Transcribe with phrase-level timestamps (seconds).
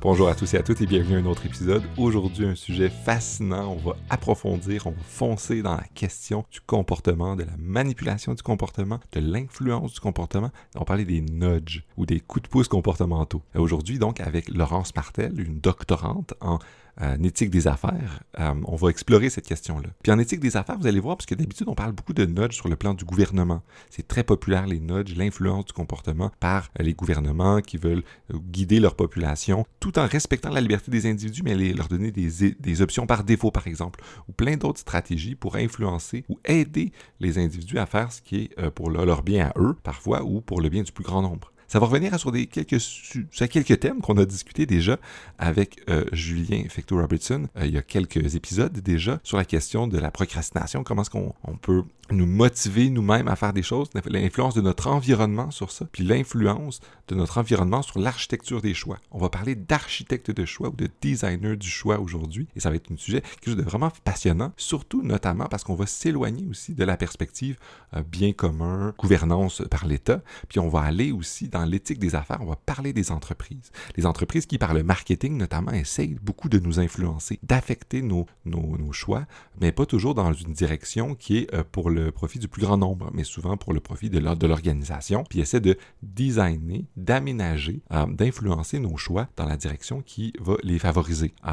[0.00, 1.82] Bonjour à tous et à toutes et bienvenue à un autre épisode.
[1.96, 3.72] Aujourd'hui, un sujet fascinant.
[3.72, 8.42] On va approfondir, on va foncer dans la question du comportement, de la manipulation du
[8.44, 10.52] comportement, de l'influence du comportement.
[10.76, 13.42] On va parler des nudges ou des coups de pouce comportementaux.
[13.56, 16.60] Aujourd'hui, donc, avec Laurence Martel, une doctorante en
[17.00, 19.88] en éthique des affaires, euh, on va explorer cette question-là.
[20.02, 22.24] Puis en éthique des affaires, vous allez voir, parce que d'habitude, on parle beaucoup de
[22.24, 23.62] nudge sur le plan du gouvernement.
[23.90, 28.02] C'est très populaire, les nudges, l'influence du comportement par euh, les gouvernements qui veulent
[28.32, 32.82] euh, guider leur population, tout en respectant la liberté des individus, mais leur donner des
[32.82, 37.78] options par défaut, par exemple, ou plein d'autres stratégies pour influencer ou aider les individus
[37.78, 40.82] à faire ce qui est pour leur bien à eux, parfois, ou pour le bien
[40.82, 41.52] du plus grand nombre.
[41.68, 44.98] Ça va revenir sur, quelques, sur quelques thèmes qu'on a discuté déjà
[45.38, 49.98] avec euh, Julien Fecto-Robertson euh, il y a quelques épisodes déjà sur la question de
[49.98, 54.60] la procrastination, comment est-ce qu'on peut nous motiver nous-mêmes à faire des choses, l'influence de
[54.60, 58.98] notre environnement sur ça, puis l'influence de notre environnement sur l'architecture des choix.
[59.10, 62.76] On va parler d'architecte de choix ou de designer du choix aujourd'hui, et ça va
[62.76, 66.84] être un sujet quelque chose vraiment passionnant, surtout notamment parce qu'on va s'éloigner aussi de
[66.84, 67.56] la perspective
[67.94, 72.14] euh, bien commun, gouvernance par l'État, puis on va aller aussi dans dans l'éthique des
[72.14, 73.72] affaires, on va parler des entreprises.
[73.96, 78.92] Les entreprises qui, par le marketing notamment, essayent beaucoup de nous influencer, d'affecter nos, nos,
[78.92, 79.26] choix,
[79.60, 82.76] mais pas toujours dans une direction qui est euh, pour le profit du plus grand
[82.76, 88.78] nombre, mais souvent pour le profit de l'organisation, puis essaient de designer, d'aménager, euh, d'influencer
[88.78, 91.34] nos choix dans la direction qui va les favoriser.
[91.46, 91.50] Euh,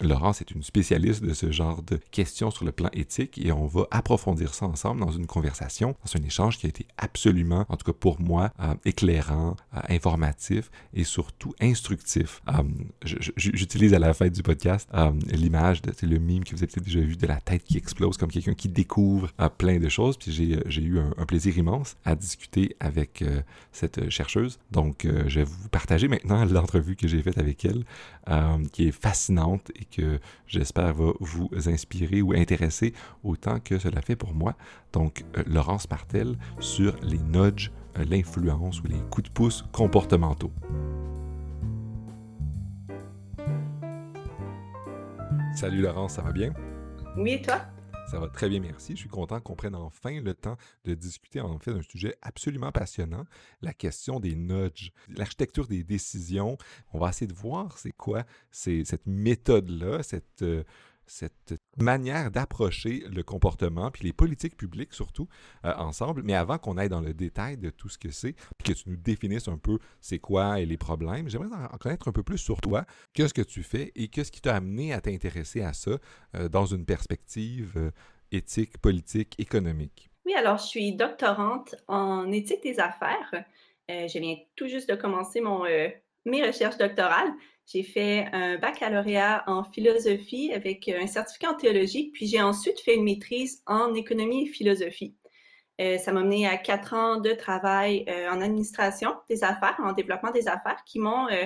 [0.00, 3.66] Laurence est une spécialiste de ce genre de questions sur le plan éthique et on
[3.66, 7.76] va approfondir ça ensemble dans une conversation, dans un échange qui a été absolument, en
[7.76, 8.52] tout cas pour moi,
[8.84, 12.42] éclairant euh, informatif et surtout instructif.
[12.48, 12.62] Euh,
[13.36, 16.84] j'utilise à la fin du podcast euh, l'image, de le mime que vous avez peut-être
[16.84, 20.16] déjà vu de la tête qui explose comme quelqu'un qui découvre plein de choses.
[20.16, 23.24] Puis j'ai eu un, plaisir immense à discuter avec
[23.72, 24.58] cette chercheuse.
[24.70, 27.84] Donc je vais vous partager maintenant l'entrevue que j'ai faite avec elle,
[28.72, 34.16] qui est fascinante et que j'espère va vous inspirer ou intéresser autant que cela fait
[34.16, 34.54] pour moi.
[34.92, 37.70] Donc Laurence Martel sur les nudges
[38.04, 40.52] l'influence ou les coups de pouce comportementaux.
[45.54, 46.52] Salut Laurence, ça va bien?
[47.16, 47.62] Oui, et toi?
[48.10, 48.92] Ça va très bien, merci.
[48.92, 52.70] Je suis content qu'on prenne enfin le temps de discuter en fait d'un sujet absolument
[52.70, 53.24] passionnant,
[53.62, 56.56] la question des nudges, l'architecture des décisions.
[56.92, 60.62] On va essayer de voir c'est quoi cette méthode-là, cette, euh,
[61.06, 65.28] cette manière d'approcher le comportement, puis les politiques publiques surtout,
[65.64, 66.22] euh, ensemble.
[66.24, 68.90] Mais avant qu'on aille dans le détail de tout ce que c'est, puis que tu
[68.90, 72.38] nous définisses un peu c'est quoi et les problèmes, j'aimerais en connaître un peu plus
[72.38, 72.84] sur toi,
[73.14, 75.92] qu'est-ce que tu fais et qu'est-ce qui t'a amené à t'intéresser à ça
[76.34, 77.90] euh, dans une perspective euh,
[78.32, 80.10] éthique, politique, économique?
[80.24, 83.44] Oui, alors je suis doctorante en éthique des affaires.
[83.88, 85.62] je viens tout juste de commencer mon,
[86.24, 87.32] mes recherches doctorales.
[87.66, 92.94] J'ai fait un baccalauréat en philosophie avec un certificat en théologie, puis j'ai ensuite fait
[92.94, 95.16] une maîtrise en économie et philosophie.
[95.80, 99.92] Euh, ça m'a mené à quatre ans de travail euh, en administration des affaires, en
[99.92, 101.44] développement des affaires, qui m'ont, euh,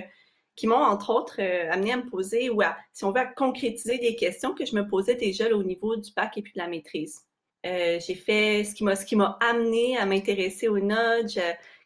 [0.56, 3.98] qui m'ont entre autres amené à me poser ou à, si on veut, à concrétiser
[3.98, 6.69] des questions que je me posais déjà au niveau du bac et puis de la
[6.69, 7.22] maîtrise.
[7.64, 11.41] j'ai fait ce qui m'a, ce qui m'a amené à m'intéresser au nudge,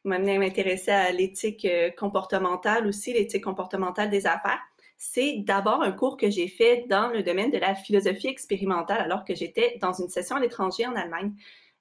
[0.04, 4.60] m'a amené à m'intéresser à l'éthique euh, comportementale aussi, l'éthique comportementale des affaires.
[4.96, 9.24] C'est d'abord un cours que j'ai fait dans le domaine de la philosophie expérimentale alors
[9.24, 11.32] que j'étais dans une session à l'étranger en Allemagne.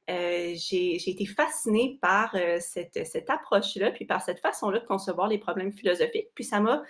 [0.09, 5.27] Euh, j'ai été fascinée par euh, cette, cette approche-là, puis par cette façon-là de concevoir
[5.27, 6.29] les problèmes philosophiques.
[6.35, 6.83] Puis ça m'a,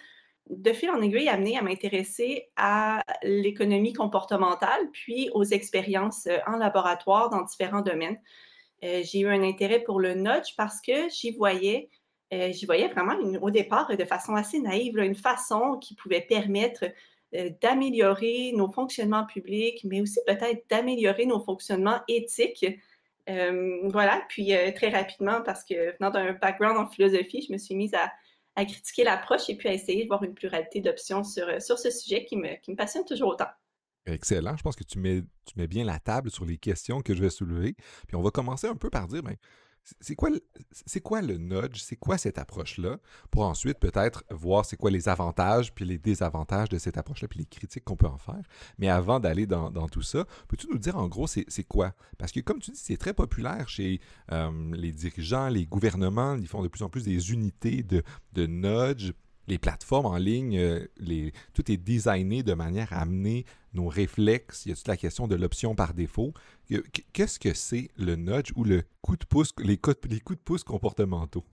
[0.49, 7.29] de fil en aiguille, amené à m'intéresser à l'économie comportementale, puis aux expériences en laboratoire
[7.29, 8.19] dans différents domaines.
[8.83, 11.89] Euh, j'ai eu un intérêt pour le nudge parce que j'y voyais,
[12.33, 16.85] euh, j'y voyais vraiment au départ de façon assez naïve, une façon qui pouvait permettre
[17.35, 22.65] euh, d'améliorer nos fonctionnements publics, mais aussi peut-être d'améliorer nos fonctionnements éthiques.
[23.27, 27.93] voilà, puis très rapidement, parce que venant d'un background en philosophie, je me suis mise
[27.93, 28.11] à,
[28.65, 32.25] critiquer l'approche et puis à essayer de voir une pluralité d'options sur, sur ce sujet
[32.25, 33.47] qui me, qui me passionne toujours autant.
[34.05, 34.57] Excellent.
[34.57, 37.21] Je pense que tu mets, tu mets bien la table sur les questions que je
[37.21, 37.75] vais soulever.
[38.07, 39.35] Puis on va commencer un peu par dire, ben,
[39.99, 41.81] c'est quoi, le nudge?
[41.81, 42.99] C'est quoi cette approche-là?
[43.31, 47.39] Pour ensuite peut-être voir c'est quoi les avantages puis les désavantages de cette approche-là puis
[47.39, 48.41] les critiques qu'on peut en faire.
[48.77, 51.93] Mais avant d'aller dans, tout ça, peux-tu nous dire en gros c'est, quoi?
[52.17, 53.99] Parce que comme tu dis, c'est très populaire chez
[54.31, 56.35] euh, les dirigeants, les gouvernements.
[56.35, 59.11] Ils font de plus en plus des unités de nudge
[59.47, 64.65] les plateformes en ligne, euh, tout est designé de manière à amener nos réflexes.
[64.65, 66.33] Il y a toute la question de l'option par défaut?
[67.13, 70.43] Qu'est-ce que c'est le nudge ou le coup de pouce, les coups, les coups de
[70.43, 71.43] pouce comportementaux?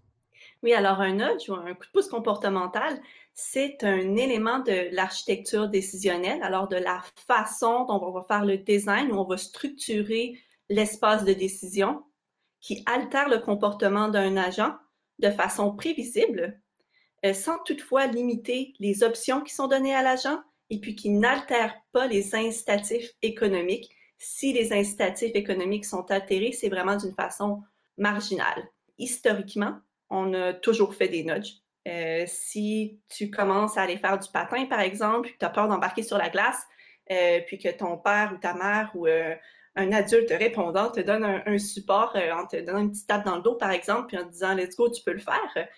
[0.62, 3.00] Oui, alors un nudge ou un coup de pouce comportemental,
[3.32, 8.58] c'est un élément de l'architecture décisionnelle, alors de la façon dont on va faire le
[8.58, 10.38] design, où on va structurer
[10.68, 12.02] l'espace de décision
[12.60, 14.74] qui altère le comportement d'un agent
[15.18, 16.59] de façon prévisible,
[17.34, 20.40] sans toutefois limiter les options qui sont données à l'agent
[20.70, 23.90] et puis qui n'altère pas les incitatifs économiques.
[24.18, 27.62] Si les incitatifs économiques sont altérés, c'est vraiment d'une façon
[27.98, 28.68] marginale.
[28.98, 29.78] Historiquement,
[30.08, 31.56] on a toujours fait des nudges.
[31.88, 35.68] Euh, si tu commences à aller faire du patin, par exemple, puis tu as peur
[35.68, 36.62] d'embarquer sur la glace,
[37.10, 39.34] euh, puis que ton père ou ta mère ou euh,
[39.76, 43.42] un adulte répondant te donne un, support en te donnant une petite tape dans le
[43.42, 45.68] dos, par exemple, puis en te disant Let's go, tu peux le faire,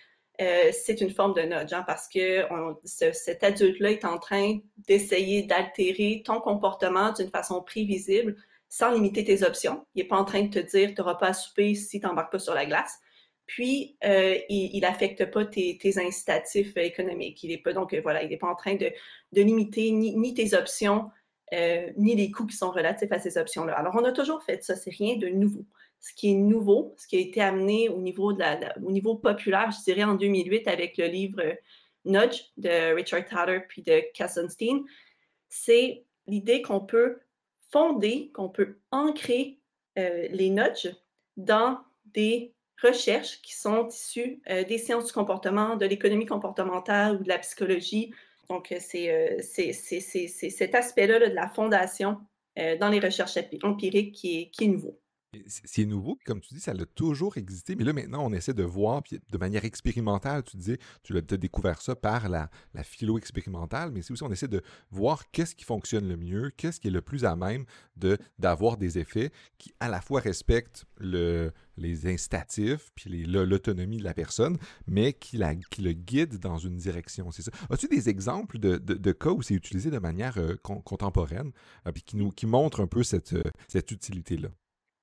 [0.72, 2.46] c'est une forme de nudge, hein, parce que
[2.84, 4.58] cet adulte-là est en train
[4.88, 8.36] d'essayer d'altérer ton comportement d'une façon prévisible
[8.68, 9.86] sans limiter tes options.
[9.94, 12.06] Il n'est pas en train de te dire tu n'auras pas à souper si tu
[12.06, 12.98] n'embarques pas sur la glace.
[13.46, 17.42] Puis, euh, il n'affecte pas tes, incitatifs économiques.
[17.42, 18.90] Il n'est pas, donc, voilà, il n'est pas en train de,
[19.32, 21.10] limiter ni, tes options,
[21.52, 23.74] euh, ni les coûts qui sont relatifs à ces options-là.
[23.74, 25.66] Alors, on a toujours fait ça, c'est rien de nouveau.
[26.02, 28.34] Ce qui est nouveau, ce qui a été amené au niveau,
[29.14, 31.40] populaire, je dirais en 2008 avec le livre
[32.04, 34.82] Nudge de Richard Thaler puis de Kassenstein,
[35.48, 37.20] c'est l'idée qu'on peut
[37.70, 39.60] fonder, qu'on peut ancrer
[39.96, 40.92] euh, les nudges
[41.36, 42.52] dans des
[42.82, 47.38] recherches qui sont issues euh, des sciences du comportement, de l'économie comportementale ou de la
[47.38, 48.12] psychologie.
[48.48, 52.18] Donc, euh, c'est cet aspect-là de la fondation
[52.80, 55.01] dans les recherches empiriques qui est nouveau.
[55.46, 58.62] C'est nouveau, comme tu dis, ça a toujours existé, mais là maintenant on essaie de
[58.62, 63.16] voir, puis de manière expérimentale, tu disais, tu as découvert ça par la, la philo
[63.16, 66.88] expérimentale, mais c'est aussi on essaie de voir qu'est-ce qui fonctionne le mieux, qu'est-ce qui
[66.88, 67.64] est le plus à même
[68.38, 74.14] d'avoir des effets qui à la fois respectent le, les incitatifs, puis l'autonomie de la
[74.14, 77.30] personne, mais qui, la, qui le guide dans une direction.
[77.30, 77.52] C'est ça.
[77.70, 81.52] As-tu des exemples de, de, cas où c'est utilisé de manière euh, contemporaine,
[81.86, 84.48] euh, puis qui nous qui montrent un peu cette, euh, cette utilité-là?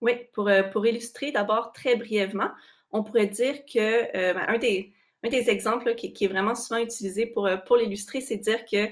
[0.02, 2.50] Oui, pour, euh, pour illustrer d'abord très brièvement,
[2.92, 3.80] on pourrait dire que
[4.18, 4.94] euh, ben, un, des,
[5.24, 8.66] un des exemples qui, est vraiment souvent utilisé pour, euh, pour l'illustrer, c'est de dire
[8.66, 8.88] que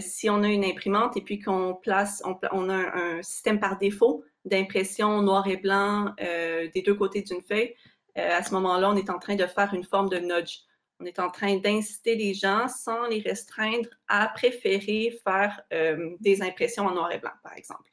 [0.00, 2.22] si on a une imprimante et puis qu'on place,
[2.52, 7.74] on a un, système par défaut d'impression noir et blanc des deux côtés d'une feuille,
[8.16, 10.58] à ce moment-là, on est en train de faire une forme de nudge.
[11.00, 15.62] On est en train d'inciter les gens sans les restreindre à préférer faire
[16.20, 17.88] des impressions en noir et blanc, par exemple.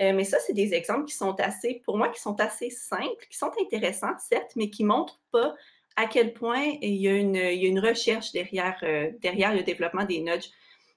[0.00, 3.26] Euh, mais ça, c'est des exemples qui sont assez, pour moi, qui sont assez simples,
[3.30, 5.54] qui sont intéressants, certes, mais qui ne montrent pas
[5.96, 10.50] à quel point il y a une, recherche derrière, euh, derrière le développement des nudges.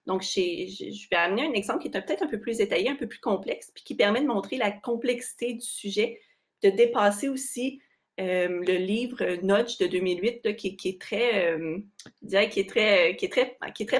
[0.07, 3.07] Donc, je vais amener un exemple qui est peut-être un peu plus détaillé, un peu
[3.07, 6.19] plus complexe, puis qui permet de montrer la complexité du sujet,
[6.63, 7.81] de dépasser aussi
[8.19, 11.53] euh, le livre Nudge de 2008, qui, qui est très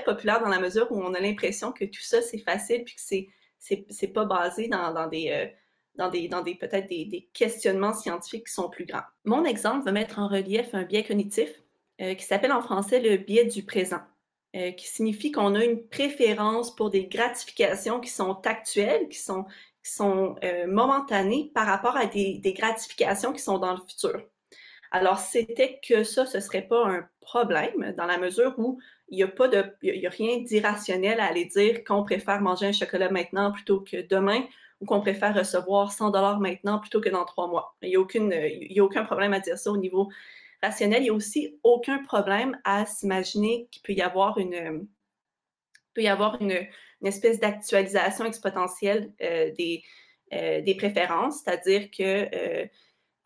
[0.04, 3.02] populaire dans la mesure où on a l'impression que tout ça c'est facile, puis que
[3.02, 3.28] c'est
[3.60, 5.52] c'est pas basé dans, des,
[6.00, 9.04] euh, des, peut-être des, questionnements scientifiques qui sont plus grands.
[9.26, 11.50] Mon exemple va mettre en relief un biais cognitif
[12.02, 14.02] euh, qui s'appelle en français le biais du présent,
[14.56, 19.46] euh, qui signifie qu'on a une préférence pour des gratifications qui sont actuelles, qui sont,
[20.68, 24.22] momentanées par rapport à des gratifications qui sont dans le futur.
[24.92, 28.80] Alors, c'était que ça, ce ne serait pas un problème dans la mesure où
[29.10, 32.68] il n'y a pas de, il a rien d'irrationnel à aller dire qu'on préfère manger
[32.68, 34.44] un chocolat maintenant plutôt que demain
[34.80, 37.76] ou qu'on préfère recevoir 100 dollars maintenant plutôt que dans trois mois.
[37.82, 40.10] Il n'y a, a aucun problème à dire ça au niveau
[40.62, 41.02] rationnel.
[41.02, 44.88] Il n'y a aussi aucun problème à s'imaginer qu'il peut y avoir une,
[45.94, 46.68] peut y avoir une,
[47.02, 49.84] une espèce d'actualisation exponentielle euh, des,
[50.34, 52.66] euh, des préférences, c'est-à-dire que euh,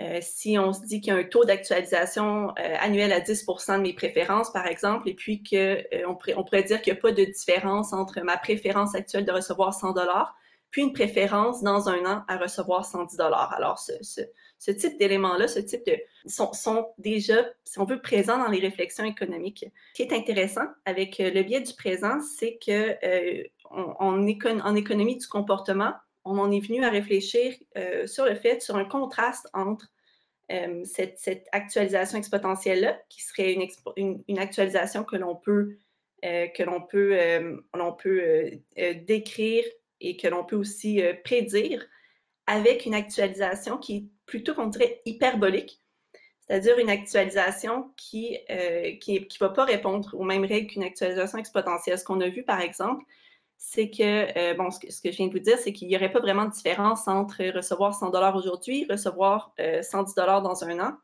[0.02, 3.78] euh, si on se dit qu'il y a un taux d'actualisation euh, annuel à 10%
[3.78, 7.12] de mes préférences, par exemple, et puis qu'on euh, pourrait dire qu'il n'y a pas
[7.12, 10.36] de différence entre ma préférence actuelle de recevoir 100 dollars,
[10.72, 13.54] puis une préférence dans un an à recevoir 110 dollars.
[13.54, 18.50] Alors, ce, type d'éléments-là, ce type de sont, sont, déjà, si on veut, présents dans
[18.50, 19.66] les réflexions économiques.
[19.94, 22.98] Ce qui est intéressant avec le biais du présent, c'est que
[23.70, 25.94] en économie du comportement,
[26.26, 29.88] on en est venu à réfléchir euh, sur le fait, sur un contraste entre
[30.52, 33.56] euh, cette, actualisation exponentielle-là, qui serait
[33.96, 35.78] une, actualisation que l'on peut,
[36.26, 37.18] euh, que l'on peut,
[37.74, 38.52] l'on peut
[39.06, 39.64] décrire
[40.00, 41.86] et que l'on peut aussi prédire,
[42.48, 45.80] avec une actualisation qui est plutôt qu'on dirait hyperbolique,
[46.42, 51.98] c'est-à-dire une actualisation qui ne qui va pas répondre aux mêmes règles qu'une actualisation exponentielle.
[51.98, 53.06] Ce qu'on a vu, par exemple,
[53.64, 56.12] c'est que, euh, bon, ce que, je viens de vous dire, c'est qu'il n'y aurait
[56.12, 60.80] pas vraiment de différence entre recevoir 100 dollars aujourd'hui, recevoir 110 euh, dollars dans un
[60.80, 60.98] an.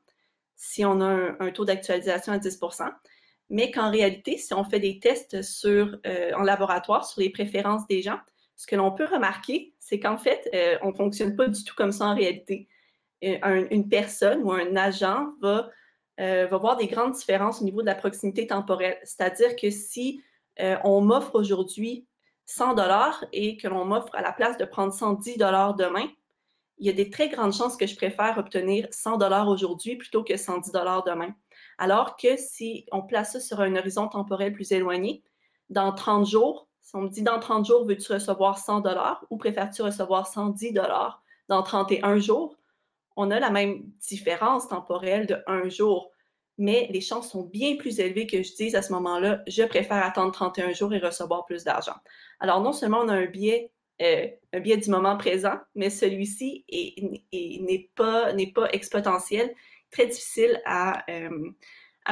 [0.55, 2.91] si on a un, taux d'actualisation à 10%
[3.49, 7.87] mais qu'en réalité, si on fait des tests sur, euh, en laboratoire sur les préférences
[7.87, 8.19] des gens,
[8.55, 10.49] ce que l'on peut remarquer, c'est qu'en fait,
[10.81, 12.67] on ne fonctionne pas du tout comme ça en réalité.
[13.21, 15.69] une personne ou un agent va,
[16.17, 18.97] va voir des grandes différences au niveau de la proximité temporelle.
[19.03, 20.21] C'est-à-dire que si
[20.83, 22.07] on m'offre aujourd'hui
[22.47, 26.07] 100 dollars et que l'on m'offre à la place de prendre 110 dollars demain,
[26.79, 30.23] il y a des très grandes chances que je préfère obtenir 100 dollars aujourd'hui plutôt
[30.23, 31.35] que 110 dollars demain.
[31.77, 35.23] Alors que si on place ça sur un horizon temporel plus éloigné,
[35.69, 39.37] dans 30 jours, si on me dit dans 30 jours, veux-tu recevoir 100 dollars ou
[39.37, 42.55] préfères-tu recevoir 110 dollars dans 31 jours,
[43.17, 46.11] on a la même différence temporelle de un jour
[46.57, 50.03] mais les chances sont bien plus élevées que je dise à ce moment-là, je préfère
[50.03, 51.95] attendre 31 jours et recevoir plus d'argent.
[52.39, 53.71] Alors, non seulement on a un biais,
[54.01, 56.65] euh, un biais du moment présent, mais celui-ci
[57.31, 58.33] n'est pas,
[58.71, 59.53] exponentiel,
[59.91, 61.51] très difficile à, euh,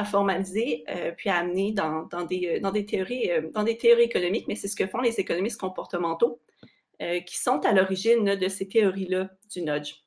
[0.04, 4.54] formaliser euh, puis à amener dans, des, dans, des théories, dans des théories économiques, mais
[4.54, 6.40] c'est ce que font les économistes comportementaux
[7.26, 10.05] qui sont à l'origine de ces théories-là du nudge.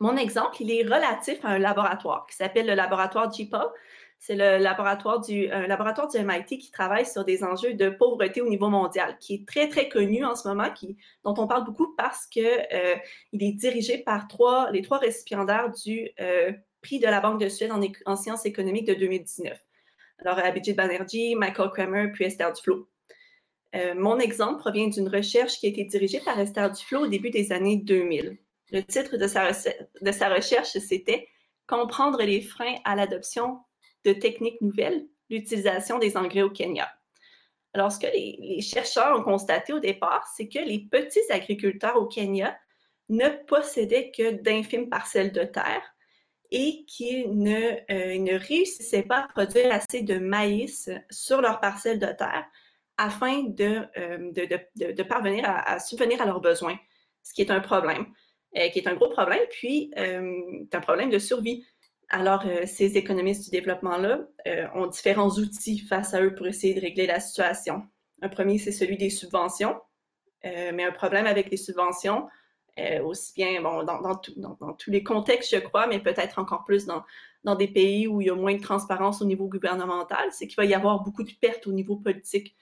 [0.00, 3.72] Mon exemple, il est relatif à un laboratoire qui s'appelle le laboratoire GPA.
[4.20, 8.40] C'est le laboratoire du, un laboratoire du MIT qui travaille sur des enjeux de pauvreté
[8.40, 10.68] au niveau mondial, qui est très, très connu en ce moment,
[11.24, 12.96] dont on parle beaucoup parce qu'il euh,
[13.32, 14.26] est dirigé par
[14.72, 16.52] les trois récipiendaires du euh,
[16.82, 17.72] prix de la Banque de Suède
[18.06, 19.56] en, sciences économiques de 2019.
[20.20, 22.88] Alors, Abhijit Banerjee, Michael Kramer, puis Esther Duflo.
[23.76, 27.30] Euh, mon exemple provient d'une recherche qui a été dirigée par Esther Duflo au début
[27.30, 28.38] des années 2000.
[28.70, 31.28] Le titre de sa, recherche, c'était
[31.66, 33.60] Comprendre les freins à l'adoption
[34.04, 36.90] de techniques nouvelles, l'utilisation des engrais au Kenya.
[37.74, 42.06] Alors, ce que les, chercheurs ont constaté au départ, c'est que les petits agriculteurs au
[42.06, 42.58] Kenya
[43.10, 45.82] ne possédaient que d'infimes parcelles de terre
[46.50, 51.98] et qu'ils ne, euh, ne, réussissaient pas à produire assez de maïs sur leurs parcelles
[51.98, 52.46] de terre
[52.96, 56.76] afin de, euh, de, parvenir à, subvenir à leurs besoins,
[57.22, 58.06] ce qui est un problème.
[58.56, 61.66] Euh, qui est un gros problème, puis euh, un problème de survie.
[62.08, 64.20] Alors, euh, ces économistes du développement-là
[64.74, 67.82] ont différents outils face à eux pour essayer de régler la situation.
[68.22, 69.76] Un premier, c'est celui des subventions,
[70.42, 72.26] mais un problème avec les subventions,
[73.04, 77.68] aussi bien bon, dans, tous les contextes, je crois, mais peut-être encore plus dans des
[77.68, 80.72] pays où il y a moins de transparence au niveau gouvernemental, c'est qu'il va y
[80.72, 82.56] avoir beaucoup de pertes au niveau politique.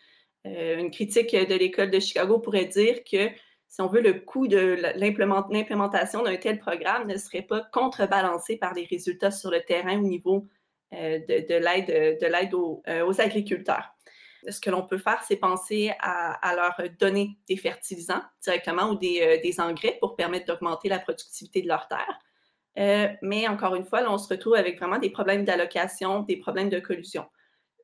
[0.45, 3.31] une critique de l'école de Chicago pourrait dire que
[3.69, 8.75] si on veut, le coût de l'implémentation d'un tel programme ne serait pas contrebalancé par
[8.75, 10.47] les résultats sur le terrain au niveau
[10.95, 11.91] euh, de, l'aide
[12.89, 13.93] euh, aux, agriculteurs.
[14.49, 19.43] Ce que l'on peut faire, c'est penser à, leur donner des fertilisants directement ou des,
[19.45, 23.19] euh, engrais pour permettre d'augmenter la productivité de leur terre.
[23.21, 26.79] mais encore une fois, on se retrouve avec vraiment des problèmes d'allocation, des problèmes de
[26.79, 27.27] collusion.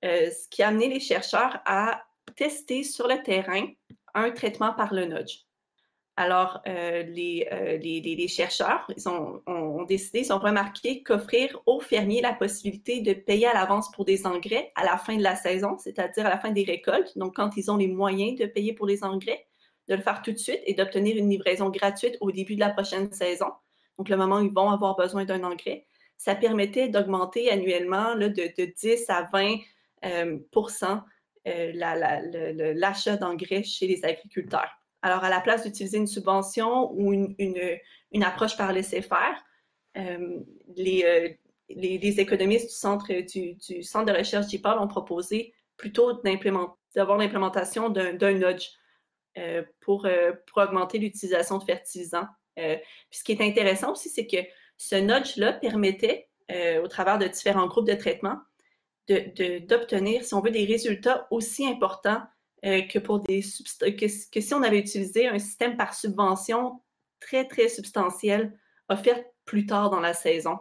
[0.02, 2.04] ce qui a amené les chercheurs à
[2.36, 3.66] tester sur le terrain
[4.14, 5.40] un traitement par le nudge.
[6.16, 13.00] Alors, euh, euh, les, chercheurs ont, décidé, ils ont remarqué qu'offrir aux fermiers la possibilité
[13.00, 16.28] de payer à l'avance pour des engrais à la fin de la saison, c'est-à-dire à
[16.28, 19.46] la fin des récoltes, donc quand ils ont les moyens de payer pour les engrais,
[19.88, 22.70] de le faire tout de suite et d'obtenir une livraison gratuite au début de la
[22.70, 23.48] prochaine saison,
[23.96, 25.86] donc le moment où ils vont avoir besoin d'un engrais,
[26.18, 31.02] ça permettait d'augmenter annuellement de, 10 à 20%
[31.48, 31.72] euh,
[32.74, 34.81] l'achat d'engrais chez les agriculteurs.
[35.02, 39.44] Alors, à la place d'utiliser une subvention ou une, une, approche par laisser-faire,
[39.96, 40.38] euh,
[40.76, 41.28] les, euh,
[41.68, 46.12] les, les, économistes du centre, du, du centre de recherche JPAL ont proposé plutôt
[46.94, 48.68] d'avoir l'implémentation d'un nudge
[49.38, 50.06] euh, pour,
[50.46, 52.28] pour augmenter l'utilisation de fertilisants.
[52.56, 54.36] ce qui est intéressant aussi, c'est que
[54.76, 56.28] ce nudge-là permettait,
[56.82, 58.38] au travers de différents groupes de traitement,
[59.08, 62.22] d'obtenir, de, si on veut, des résultats aussi importants
[62.64, 66.80] euh, que pour des que, si on avait utilisé un système par subvention
[67.18, 68.56] très, très substantiel
[68.88, 70.58] offert plus tard dans la saison.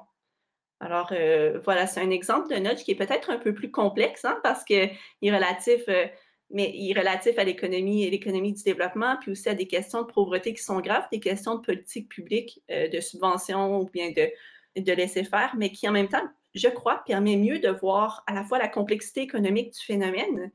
[0.79, 4.25] Alors, euh, voilà, c'est un exemple de nudge qui est peut-être un peu plus complexe
[4.25, 4.89] hein, parce qu'il
[5.21, 6.07] est relatif, euh,
[6.49, 10.01] mais il est relatif à l'économie et l'économie du développement, puis aussi à des questions
[10.01, 14.27] de pauvreté qui sont graves, des questions de politique publique, de subvention ou bien de,
[14.81, 18.33] de laisser faire, mais qui en même temps, je crois, permet mieux de voir à
[18.33, 20.51] la fois la complexité économique du phénomène,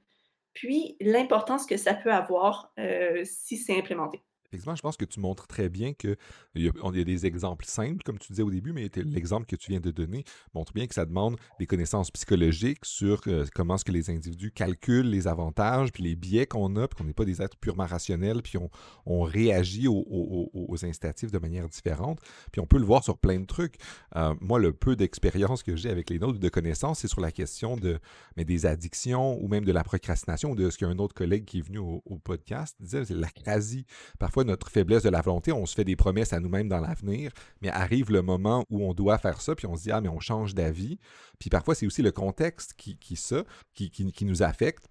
[0.56, 4.24] puis l'importance que ça peut avoir euh, si c'est implémenté.
[4.48, 6.16] Effectivement, je pense que tu montres très bien qu'il
[6.54, 9.56] y, a, y a des exemples simples, comme tu disais au début, mais l'exemple que
[9.56, 10.24] tu viens de donner
[10.54, 14.50] montre bien que ça demande des connaissances psychologiques sur euh, comment est-ce que les individus
[14.50, 17.86] calculent les avantages, puis les biais qu'on a, puis qu'on n'est pas des êtres purement
[17.86, 18.70] rationnels, puis on,
[19.04, 22.20] on réagit aux, aux, aux, incitatifs de manière différente.
[22.52, 23.76] Puis on peut le voir sur plein de trucs.
[24.16, 27.32] Euh, moi, le peu d'expérience que j'ai avec les nôtres de connaissances, c'est sur la
[27.32, 27.98] question de,
[28.36, 31.58] mais des addictions ou même de la procrastination, ou de ce qu'un autre collègue qui
[31.58, 33.84] est venu au, podcast disait, c'est la quasi.
[34.18, 37.32] Parfois, notre faiblesse de la volonté, on se fait des promesses à nous-mêmes dans l'avenir,
[37.60, 40.08] mais arrive le moment où on doit faire ça, puis on se dit, ah, mais
[40.08, 40.98] on change d'avis.
[41.38, 44.88] Puis parfois, c'est aussi le contexte qui, qui nous affecte,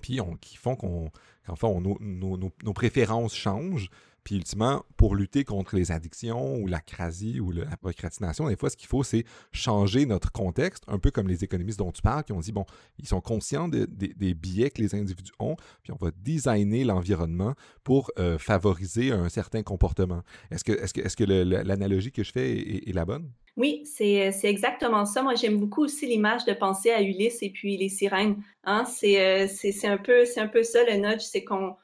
[0.00, 1.10] puis on, qui font qu'on,
[1.46, 3.88] qu'enfin, nos préférences changent.
[4.24, 8.70] Puis ultimement, pour lutter contre les addictions ou la crasie ou la procrastination, des fois,
[8.70, 12.24] ce qu'il faut, c'est changer notre contexte, un peu comme les économistes dont tu parles,
[12.24, 12.64] qui ont dit, bon,
[12.98, 18.10] ils sont conscients des biais que les individus ont, puis on va designer l'environnement pour
[18.18, 20.22] euh, favoriser un certain comportement.
[20.50, 23.30] Est-ce que, est-ce que, est-ce que l'analogie que je fais est, la bonne?
[23.56, 25.22] Oui, c'est, exactement ça.
[25.22, 28.42] Moi, j'aime beaucoup aussi l'image de penser à Ulysse et puis les sirènes.
[28.64, 28.84] Hein?
[29.04, 31.76] Euh, c'est, un peu, c'est un peu ça le nudge, c'est qu'on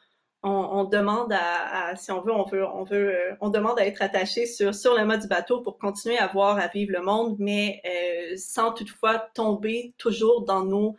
[0.42, 4.00] on, demande à, si on veut, on veut, on veut, euh, on demande à être
[4.00, 7.36] attaché sur, sur le mode du bateau pour continuer à voir, à vivre le monde,
[7.38, 10.96] mais euh, sans toutefois tomber toujours dans nos,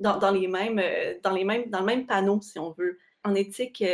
[0.00, 2.98] dans, dans les mêmes, euh, dans les mêmes, dans le même panneau, si on veut.
[3.22, 3.84] En éthique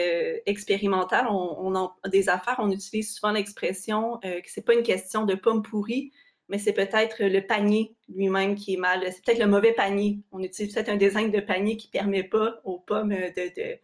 [0.46, 5.34] expérimentale, on, on des affaires, on utilise souvent l'expression que c'est pas une question de
[5.34, 6.12] pomme pourrie,
[6.48, 9.02] mais c'est peut-être le panier lui-même qui est mal.
[9.10, 10.20] C'est peut-être le mauvais panier.
[10.30, 13.80] On utilise peut-être un design de panier qui permet pas aux pommes de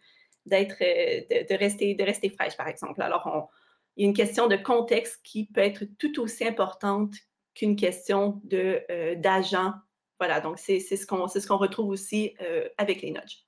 [0.47, 3.03] d'être, euh, de, rester, de rester fraîche, par exemple.
[3.03, 3.51] Alors,
[3.97, 7.15] il y a une question de contexte qui peut être tout aussi importante
[7.55, 9.73] qu'une question de, euh, d'agent.
[10.19, 13.45] Voilà, donc c'est, ce qu'on, c'est ce qu'on retrouve aussi euh, avec les nudges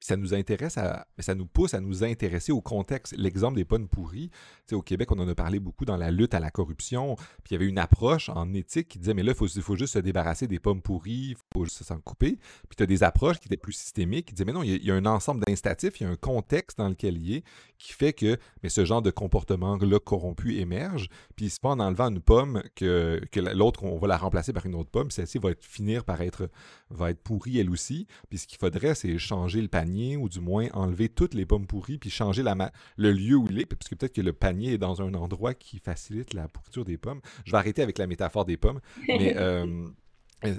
[0.00, 0.78] ça nous intéresse
[1.18, 3.14] ça nous pousse à nous intéresser au contexte.
[3.16, 4.30] L'exemple des pommes pourries,
[4.72, 7.16] au Québec, on en a parlé beaucoup dans la lutte à la corruption.
[7.16, 9.94] Puis il y avait une approche en éthique qui disait, mais là, il faut, juste
[9.94, 12.38] se débarrasser des pommes pourries, il faut juste s'en couper.
[12.68, 14.90] Puis tu as des approches qui étaient plus systémiques, qui disaient, mais non, il y,
[14.90, 17.44] a, un ensemble d'instatifs, il y a un contexte dans lequel il est,
[17.78, 21.08] qui fait que mais ce genre de comportement-là corrompu émerge.
[21.36, 24.66] Puis c'est pas en enlevant une pomme que, que l'autre, on va la remplacer par
[24.66, 26.50] une autre pomme, celle-ci va finir par être,
[26.90, 28.06] va être pourrie elle aussi.
[28.28, 29.85] Puis ce qu'il faudrait, c'est changer le panier
[30.16, 32.56] ou du moins enlever toutes les pommes pourries puis changer la
[32.96, 35.54] le lieu où il est, parce que peut-être que le panier est dans un endroit
[35.54, 37.20] qui facilite la pourriture des pommes.
[37.44, 39.88] Je vais arrêter avec la métaphore des pommes, mais euh,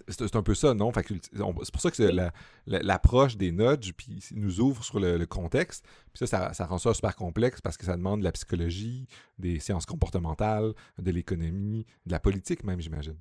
[0.08, 0.92] c'est un peu ça, non?
[0.94, 2.30] C'est pour ça que
[2.66, 5.86] l'approche des nudges puis nous ouvre sur le, contexte.
[6.14, 9.60] Puis ça, ça, rend ça super complexe parce que ça demande de la psychologie, des
[9.60, 13.18] sciences comportementales, de l'économie, de la politique même, j'imagine.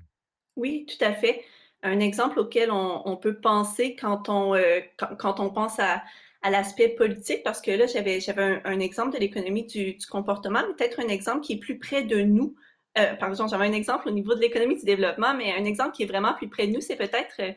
[0.56, 1.42] Oui, tout à fait
[1.86, 4.80] un exemple auquel on, peut penser quand on, euh,
[5.18, 6.02] quand, on pense à,
[6.48, 11.08] l'aspect politique, parce que là, j'avais, j'avais un, exemple de l'économie du, comportement, peut-être un
[11.08, 12.54] exemple qui est plus près de nous.
[12.98, 15.92] Euh, par exemple, j'avais un exemple au niveau de l'économie du développement, mais un exemple
[15.92, 17.52] qui est vraiment plus près de nous, c'est peut-être euh,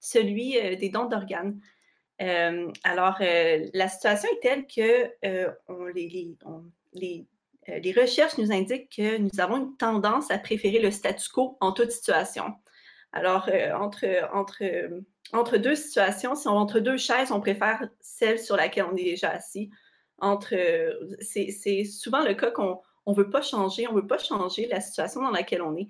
[0.00, 1.60] celui des dons d'organes.
[2.18, 5.08] alors, la situation est telle que
[5.94, 6.36] les,
[6.92, 7.26] les,
[7.68, 11.70] les recherches nous indiquent que nous avons une tendance à préférer le statu quo en
[11.70, 12.56] toute situation.
[13.12, 14.62] Alors, euh, entre, entre,
[15.32, 19.04] entre deux situations, si on entre deux chaises, on préfère celle sur laquelle on est
[19.04, 19.70] déjà assis.
[20.18, 20.54] Entre,
[21.20, 24.80] c'est souvent le cas qu'on ne veut pas changer, on ne veut pas changer la
[24.80, 25.88] situation dans laquelle on est.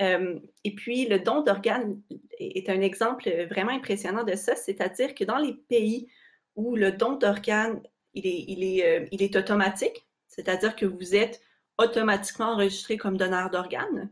[0.00, 2.00] Euh, et puis, le don d'organes
[2.38, 6.08] est un exemple vraiment impressionnant de ça, c'est-à-dire que dans les pays
[6.56, 7.82] où le don d'organes,
[8.14, 11.40] il est, il, est, euh, il est automatique, c'est-à-dire que vous êtes
[11.78, 14.10] automatiquement enregistré comme donneur d'organes,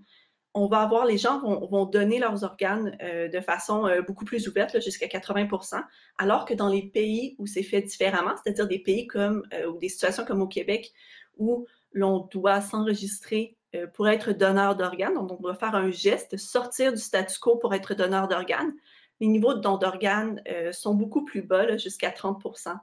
[0.54, 4.48] on va avoir, les gens vont, donner leurs organes euh, de façon euh, beaucoup plus
[4.48, 5.82] ouverte, jusqu'à 80%
[6.18, 9.78] alors que dans les pays où c'est fait différemment, c'est-à-dire des pays comme, euh, ou
[9.78, 10.92] des situations comme au Québec,
[11.38, 13.56] où l'on doit s'enregistrer
[13.94, 17.72] pour être donneur d'organes, donc on doit faire un geste, sortir du statu quo pour
[17.72, 18.72] être donneur d'organes,
[19.20, 22.76] les niveaux de don d'organes sont beaucoup plus bas, jusqu'à 30%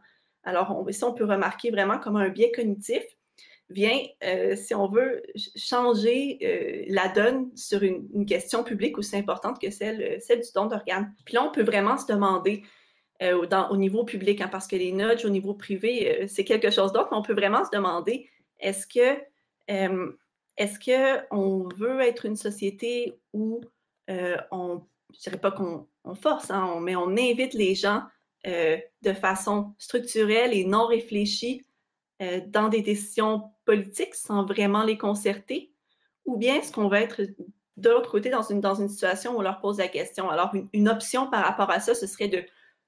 [0.43, 3.03] Alors, on, ici, on peut remarquer vraiment comme un biais cognitif
[3.69, 5.21] vient, euh, si on veut,
[5.55, 10.49] changer euh, la donne sur une, question publique aussi importante que celle, euh, celle du
[10.53, 11.13] don d'organes.
[11.25, 12.63] Puis là, on peut vraiment se demander
[13.19, 17.07] au niveau public, hein, parce que les nudges au niveau privé, c'est quelque chose d'autre,
[17.09, 19.19] mais on peut vraiment se demander, est-ce que
[19.67, 23.61] est-ce qu'on veut être une société où
[24.07, 24.81] on,
[25.15, 28.03] je dirais pas qu'on force, hein, mais on invite les gens
[28.45, 31.65] de façon structurelle et non réfléchie
[32.21, 35.71] euh, dans des décisions politiques sans vraiment les concerter?
[36.25, 37.21] Ou bien est-ce qu'on va être
[37.77, 40.29] de l'autre côté dans une, dans une situation où on leur pose la question?
[40.29, 42.43] Alors, une, option par rapport à ça, ce serait de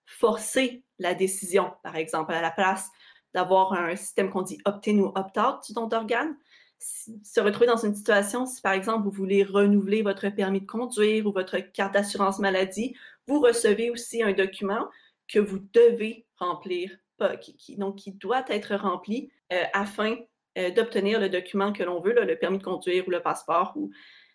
[0.05, 2.89] forcer la décision, par exemple, à la place
[3.33, 6.35] d'avoir un système qu'on dit opt-in ou opt-out du don d'organes.
[6.79, 11.27] Se retrouver dans une situation, si par exemple vous voulez renouveler votre permis de conduire
[11.27, 12.95] ou votre carte d'assurance maladie,
[13.27, 14.87] vous recevez aussi un document
[15.27, 16.97] que vous devez remplir,
[17.39, 20.17] qui, donc qui doit être rempli euh, afin
[20.58, 23.91] euh, d'obtenir le document que l'on veut, le permis de conduire ou le passeport ou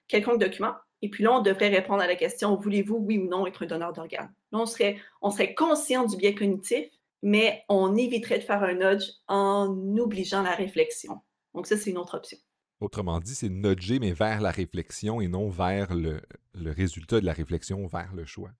[0.08, 0.74] quelconque document.
[1.02, 3.66] Et puis là, on devrait répondre à la question voulez-vous, oui ou non, être un
[3.66, 4.32] donneur d'organes?
[4.52, 6.86] Là, on serait, on serait conscient du biais cognitif,
[7.22, 9.68] mais on éviterait de faire un nudge en
[9.98, 11.20] obligeant la réflexion.
[11.54, 12.38] Donc, ça, c'est une autre option.
[12.80, 16.20] Autrement dit, c'est nudger, mais vers la réflexion et non vers le,
[16.54, 18.50] le résultat de la réflexion, vers le choix.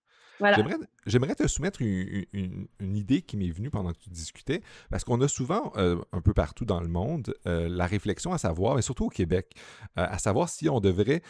[1.05, 5.27] J'aimerais te soumettre une, idée qui m'est venue pendant que tu discutais, parce qu'on a
[5.27, 9.05] souvent, euh, un peu partout dans le monde, euh, la réflexion à savoir, et surtout
[9.05, 9.55] au Québec,
[9.97, 11.21] euh, à savoir si on devrait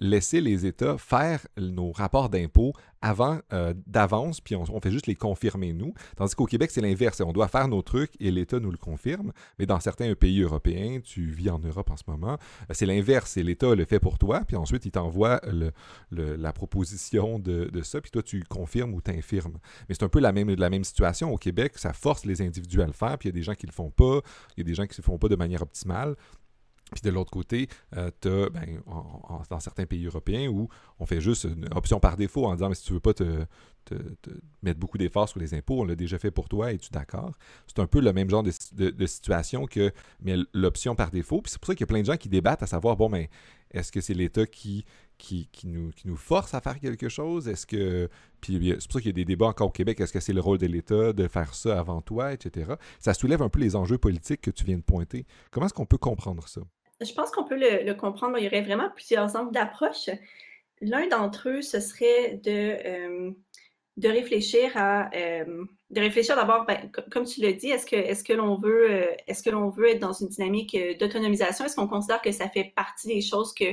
[0.00, 3.40] laisser les États faire nos rapports d'impôts avant
[3.86, 5.94] d'avance, puis on, fait juste les confirmer nous.
[6.16, 7.20] Tandis qu'au Québec, c'est l'inverse.
[7.20, 9.32] On doit faire nos trucs et l'État nous le confirme.
[9.58, 12.38] Mais dans certains pays européens, tu vis en Europe en ce moment,
[12.70, 13.32] c'est l'inverse.
[13.32, 15.40] C'est l'État le fait pour toi, puis ensuite il t'envoie
[16.10, 19.58] la proposition de, de ça, puis toi tu confirmes ou t'infirmes.
[19.88, 21.32] Mais c'est un peu la même, la même situation.
[21.32, 23.54] Au Québec, ça force les individus à le faire, puis il y a des gens
[23.54, 24.20] qui le font pas,
[24.56, 26.16] il y a des gens qui ne le font pas de manière optimale.
[26.92, 28.80] Puis de l'autre côté, euh, as, ben,
[29.50, 32.74] dans certains pays européens où on fait juste une option par défaut en disant mais
[32.74, 33.44] si tu veux pas te,
[34.62, 37.32] mettre beaucoup d'efforts sur les impôts, on l'a déjà fait pour toi, es-tu d'accord?
[37.66, 39.92] C'est un peu le même genre de, situation que
[40.52, 41.40] l'option par défaut.
[41.40, 43.08] Puis c'est pour ça qu'il y a plein de gens qui débattent à savoir bon,
[43.08, 43.30] mais
[43.70, 44.84] est-ce que c'est l'État qui
[45.18, 47.48] qui, nous, force à faire quelque chose?
[47.48, 48.08] Est-ce que.
[48.40, 50.00] Puis c'est pour ça qu'il y a des débats encore au Québec.
[50.00, 52.72] Est-ce que c'est le rôle de l'État de faire ça avant toi, etc.
[53.00, 55.26] Ça soulève un peu les enjeux politiques que tu viens de pointer.
[55.50, 56.60] Comment est-ce qu'on peut comprendre ça?
[57.00, 58.38] Je pense qu'on peut le, comprendre.
[58.38, 60.08] Il y aurait vraiment plusieurs angles d'approche.
[60.80, 63.30] L'un d'entre eux, ce serait de, euh,
[63.96, 65.10] de réfléchir à.
[65.14, 68.90] Euh, de réfléchir d'abord, ben, comme tu l'as dit, est-ce que, est que l'on veut,
[68.90, 71.64] euh, est-ce que l'on veut être dans une dynamique d'autonomisation?
[71.64, 73.64] Est-ce qu'on considère que ça fait partie des choses que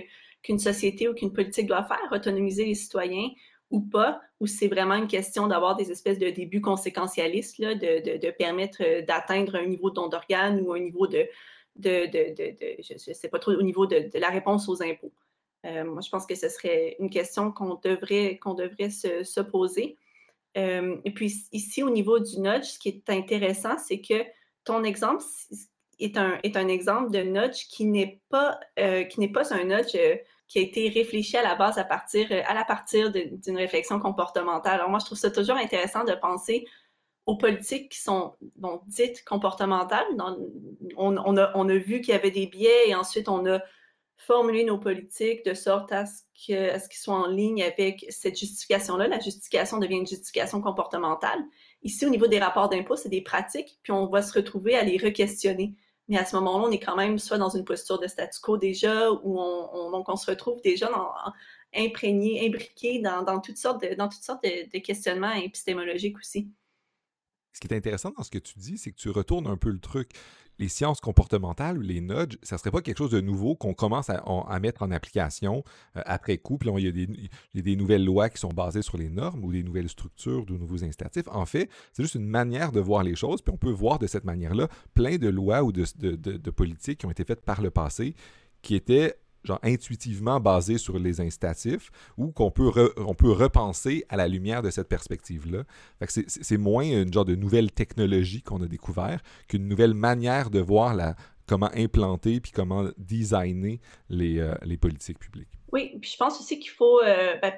[0.45, 3.29] qu'une société ou qu'une politique doit faire, autonomiser les citoyens
[3.71, 8.17] ou pas, ou c'est vraiment une question d'avoir des espèces de débuts conséquentialistes, là, de,
[8.17, 11.27] de, permettre euh, d'atteindre un niveau de don d'organes ou un niveau de,
[11.75, 15.11] de, je ne sais pas trop, au niveau de, la réponse aux impôts.
[15.65, 19.97] Euh, moi, je pense que ce serait une question qu'on devrait, devrait se, poser.
[20.57, 24.23] Euh, et puis ici, au niveau du nudge, ce qui est intéressant, c'est que
[24.63, 25.23] ton exemple
[25.99, 28.59] est un, est un exemple de nudge qui n'est pas,
[29.09, 29.97] qui n'est pas un nudge
[30.47, 34.75] qui a été réfléchi à la base à partir, euh, la partir d'une réflexion comportementale.
[34.75, 36.65] Alors moi, je trouve ça toujours intéressant de penser
[37.25, 38.35] aux politiques qui sont
[38.85, 40.05] dites comportementales.
[40.97, 43.59] on, a, on, a, vu qu'il y avait des biais et ensuite on a
[44.17, 49.07] formulé nos politiques de sorte à ce qu'ils soient en ligne avec cette justification-là.
[49.07, 51.39] La justification devient une justification comportementale.
[51.81, 54.83] Ici, au niveau des rapports d'impôt, c'est des pratiques, puis on va se retrouver à
[54.83, 55.75] les re-questionner.
[56.07, 58.57] Mais à ce moment-là, on est quand même soit dans une posture de statu quo
[58.57, 60.89] déjà, où on, donc on se retrouve déjà
[61.73, 66.51] imprégné, imbriqué dans, toutes sortes, dans toutes sortes de, questionnements épistémologiques aussi.
[67.53, 69.69] Ce qui est intéressant dans ce que tu dis, c'est que tu retournes un peu
[69.69, 70.11] le truc
[70.59, 74.09] les sciences comportementales ou les nudges, ça serait pas quelque chose de nouveau qu'on commence
[74.09, 75.63] à, mettre en application
[75.97, 76.57] euh, après coup?
[76.57, 79.51] Puis là, il y, a des, nouvelles lois qui sont basées sur les normes ou
[79.51, 81.27] des nouvelles structures, de nouveaux incitatifs.
[81.27, 83.41] En fait, c'est juste une manière de voir les choses.
[83.41, 87.05] Puis on peut voir de cette manière-là plein de lois ou de, de politiques qui
[87.05, 88.15] ont été faites par le passé
[88.61, 89.15] qui étaient
[89.45, 92.71] genre intuitivement basé sur les incitatifs ou qu'on peut,
[93.17, 95.63] peut repenser à la lumière de cette perspective-là.
[96.07, 100.93] C'est moins une genre de nouvelle technologie qu'on a découvert qu'une nouvelle manière de voir
[100.93, 101.15] la,
[101.47, 103.79] comment implanter puis comment designer
[104.09, 105.59] les, euh, les politiques publiques.
[105.71, 107.53] Oui, puis je pense aussi qu'il faut, euh, ben,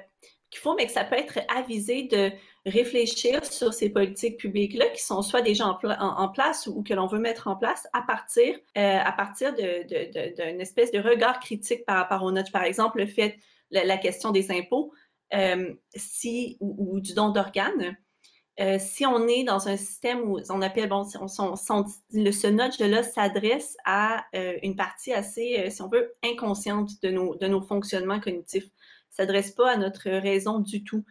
[0.50, 2.30] qu'il faut, mais que ça peut être avisé de
[2.64, 7.18] réfléchir sur ces politiques publiques-là qui sont soit déjà en, place ou, que l'on veut
[7.18, 12.32] mettre en place à partir, euh, partir d'une espèce de regard critique par rapport aux
[12.32, 12.52] notes.
[12.52, 13.38] Par exemple, le fait,
[13.70, 14.92] la, question des impôts
[15.34, 17.96] euh, si, ou, du don d'organes.
[18.60, 21.06] Euh, si on est dans un système où on appelle, bon,
[22.12, 27.46] le, ce nudge-là s'adresse à une partie assez, si on veut, inconsciente de nos, de
[27.46, 28.68] nos fonctionnements cognitifs
[29.10, 31.04] s'adresse pas à notre raison du tout.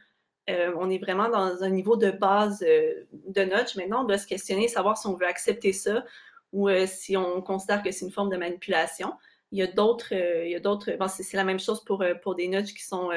[0.50, 3.76] Euh, on est vraiment dans un niveau de base euh, de notch.
[3.76, 6.06] Maintenant, on doit se questionner, savoir si on veut accepter ça
[6.54, 9.14] ou euh, si on considère que c'est une forme de manipulation.
[9.52, 10.92] Il y a d'autres, il y a d'autres.
[10.98, 13.12] Bon, c'est, la même chose pour, pour des notches qui sont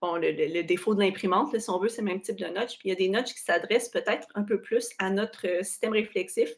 [0.00, 2.78] bon, le, défaut de l'imprimante, si on veut, c'est le même type de notch.
[2.78, 5.92] Puis il y a des notches qui s'adressent peut-être un peu plus à notre système
[5.92, 6.50] réflexif.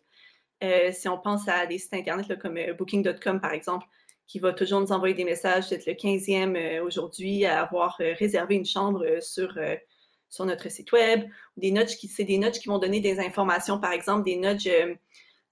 [0.93, 3.87] si on pense à des sites internet comme Booking.com, par exemple,
[4.29, 8.13] qui va toujours nous envoyer des messages, d'être le 15e euh, aujourd'hui à avoir euh,
[8.19, 9.59] réservé une chambre euh, sur,
[10.29, 11.25] sur notre site web.
[11.57, 14.71] Des nudges qui, c'est des nudges qui vont donner des informations, par exemple, des nudges,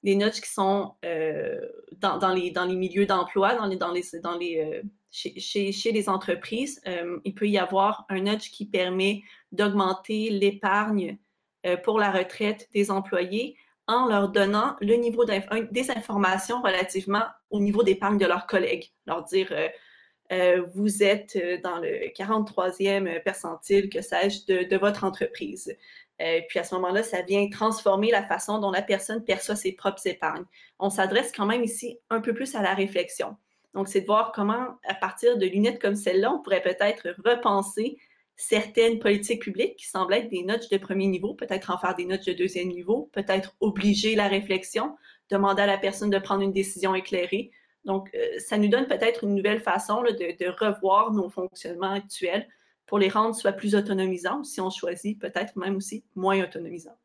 [0.02, 4.82] des qui sont dans, les, dans les milieux d'emploi, dans les, dans les, dans les,
[5.10, 6.80] chez, chez, les entreprises.
[7.24, 11.18] il peut y avoir un nudge qui permet d'augmenter l'épargne
[11.82, 13.56] pour la retraite des employés
[13.86, 18.90] en leur donnant le niveau des informations relativement au niveau d'épargne de leurs collègues.
[19.06, 19.68] Leur dire, euh,
[20.32, 25.76] euh, vous êtes euh, dans le 43e percentile, que sais-je, de, votre entreprise.
[26.18, 30.04] puis à ce moment-là, ça vient transformer la façon dont la personne perçoit ses propres
[30.06, 30.46] épargnes.
[30.78, 33.36] On s'adresse quand même ici un peu plus à la réflexion.
[33.74, 37.98] Donc, c'est de voir comment, à partir de lunettes comme celle-là, on pourrait peut-être repenser
[38.36, 42.04] certaines politiques publiques qui semblent être des notes de premier niveau, peut-être en faire des
[42.04, 44.96] notes de deuxième niveau, peut-être obliger la réflexion,
[45.30, 47.50] demander à la personne de prendre une décision éclairée.
[47.84, 52.46] Donc, euh, ça nous donne peut-être une nouvelle façon de, de, revoir nos fonctionnements actuels
[52.84, 56.98] pour les rendre soit plus autonomisants, si on choisit peut-être même aussi moins autonomisants.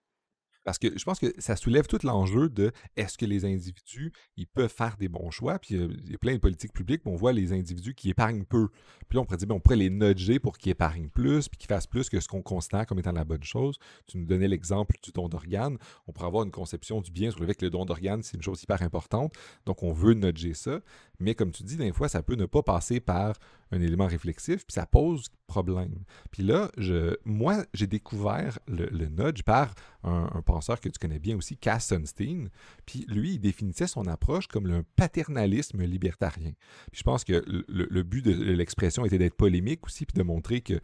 [0.64, 4.48] Parce que je pense que ça soulève tout l'enjeu de est-ce que les individus, ils
[4.48, 5.60] peuvent faire des bons choix?
[5.60, 8.10] Puis euh, il y a plein de politiques publiques, où on voit les individus qui
[8.10, 8.70] épargnent peu.
[9.10, 11.58] Puis là, on pourrait dire, ben, on pourrait les nudger pour qu'ils épargnent plus, puis
[11.58, 13.78] qu'ils fassent plus que ce qu'on considère comme étant la bonne chose.
[14.08, 15.78] Tu nous donnais l'exemple du don d'organes.
[16.08, 18.38] On pourrait avoir une conception du bien sur le fait que le don d'organes, c'est
[18.38, 19.34] une chose hyper importante.
[19.66, 20.82] Donc, on veut nudger ça.
[21.22, 23.36] Mais comme tu dis, des fois, ça peut ne pas passer par
[23.72, 26.04] un élément réflexif, puis ça pose problème.
[26.32, 31.38] Puis là, je, moi, j'ai découvert le, nudge par un, penseur que tu connais bien
[31.38, 32.50] aussi, Cass Sunstein.
[32.86, 36.52] Puis lui, il définissait son approche comme le paternalisme libertarien.
[36.92, 40.62] Puis je pense que le, but de l'expression était d'être polémique aussi, puis de montrer
[40.62, 40.80] que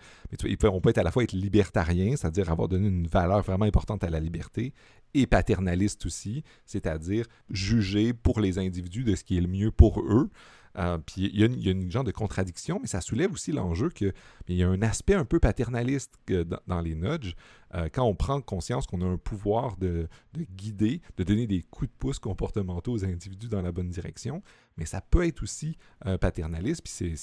[0.63, 4.03] on peut être à la fois être libertarien, c'est-à-dire avoir donné une valeur vraiment importante
[4.03, 4.73] à la liberté,
[5.13, 10.01] et paternaliste aussi, c'est-à-dire juger pour les individus de ce qui est le mieux pour
[10.01, 10.29] eux.
[10.77, 14.13] Euh, puis il y, a une genre de contradiction, mais ça soulève aussi l'enjeu qu'il
[14.47, 16.13] y a un aspect un peu paternaliste
[16.67, 17.35] dans, les nudges.
[17.73, 20.07] Euh, quand on prend conscience qu'on a un pouvoir de,
[20.55, 24.43] guider, de donner des coups de pouce comportementaux aux individus dans la bonne direction,
[24.77, 27.17] mais ça peut être aussi euh, paternaliste, puis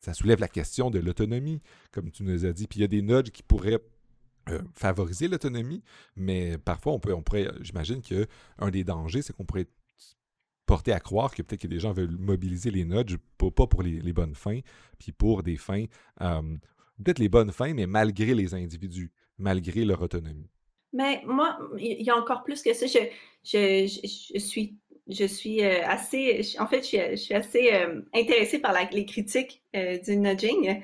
[0.00, 2.66] ça soulève la question de l'autonomie, comme tu nous as dit.
[2.66, 3.80] Puis il y a des nudges qui pourraient
[4.74, 5.82] favoriser l'autonomie,
[6.14, 9.66] mais parfois on peut, on pourrait, j'imagine qu'un des dangers, c'est qu'on pourrait
[10.66, 14.12] porter à croire que peut-être que des gens veulent mobiliser les nudges, pas, pour les,
[14.12, 14.60] bonnes fins,
[14.98, 15.84] puis pour des fins,
[16.18, 20.50] peut-être les bonnes fins, mais malgré les individus, malgré leur autonomie.
[20.92, 22.86] Mais moi, il y a encore plus que ça.
[22.86, 23.06] Je,
[23.44, 24.76] je, suis,
[25.08, 29.98] je suis euh, assez, en fait, je suis, assez euh, intéressée par les critiques euh,
[29.98, 30.82] du nudging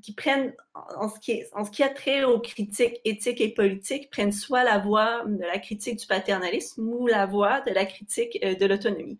[0.00, 4.10] qui prennent, en ce qui, en ce qui a trait aux critiques éthiques et politiques,
[4.10, 8.38] prennent soit la voie de la critique du paternalisme ou la voie de la critique
[8.44, 9.18] euh, de l'autonomie.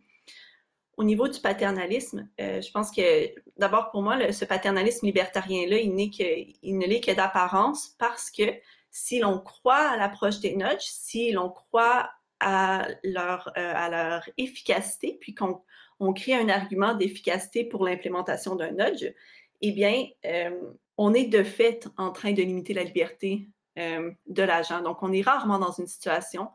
[0.97, 6.57] Au niveau du paternalisme, euh, je pense que d'abord pour moi, ce paternalisme libertarien-là, il,
[6.62, 8.45] il ne l'est que d'apparence parce que
[8.90, 14.29] si l'on croit à l'approche des nudges, si l'on croit à leur, euh, à leur
[14.37, 15.62] efficacité, puis qu'on
[16.01, 19.12] on crée un argument d'efficacité pour l'implémentation d'un nudge,
[19.61, 20.51] eh bien, euh,
[20.96, 24.83] on est de fait en train de limiter la liberté euh, de l'agent.
[24.83, 26.49] Donc, on est rarement dans une situation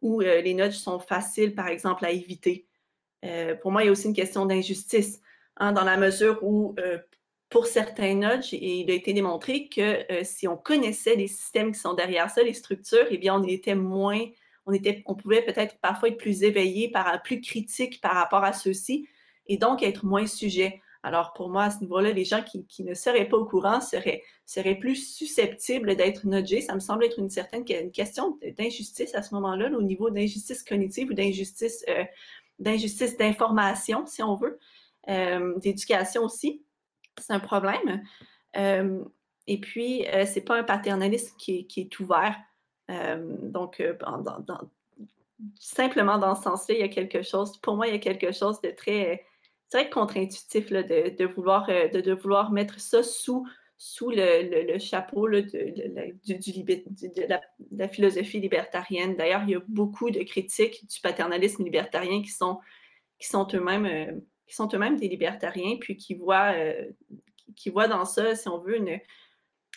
[0.00, 2.66] où euh, les nudges sont faciles, par exemple, à éviter.
[3.62, 5.20] pour moi, il y a aussi une question d'injustice,
[5.56, 6.74] hein, dans la mesure où,
[7.48, 11.94] pour certains nudges, il a été démontré que si on connaissait les systèmes qui sont
[11.94, 14.24] derrière ça, les structures, eh bien, on était moins,
[14.66, 18.52] on, était, on pouvait peut-être parfois être plus éveillé, par, plus critique par rapport à
[18.52, 19.06] ceux-ci,
[19.46, 22.94] et donc être moins sujet alors, pour moi, à ce niveau-là, les gens qui, ne
[22.94, 24.22] seraient pas au courant seraient,
[24.78, 26.60] plus susceptibles d'être nudgés.
[26.60, 31.10] Ça me semble être une certaine question d'injustice à ce moment-là, au niveau d'injustice cognitive
[31.10, 32.04] ou d'injustice euh,
[32.58, 34.60] d'injustice d'information, si on veut,
[35.08, 36.62] euh, d'éducation aussi.
[37.20, 38.04] C'est un problème.
[38.56, 39.02] Euh,
[39.48, 42.36] et puis, c'est pas un paternalisme qui est, ouvert.
[42.88, 43.82] donc,
[45.58, 48.30] simplement dans ce sens-là, il y a quelque chose, pour moi, il y a quelque
[48.30, 49.24] chose de très
[49.72, 53.46] très contre-intuitif de, vouloir, euh, de, vouloir mettre ça sous,
[53.78, 55.46] sous le, chapeau de,
[57.76, 59.16] la, philosophie libertarienne.
[59.16, 62.60] D'ailleurs, il y a beaucoup de critiques du paternalisme libertarien qui sont,
[63.18, 66.90] qui sont eux-mêmes euh, qui sont eux-mêmes des libertariens, puis qui voient, euh,
[67.56, 69.00] qui dans ça, si on veut, une,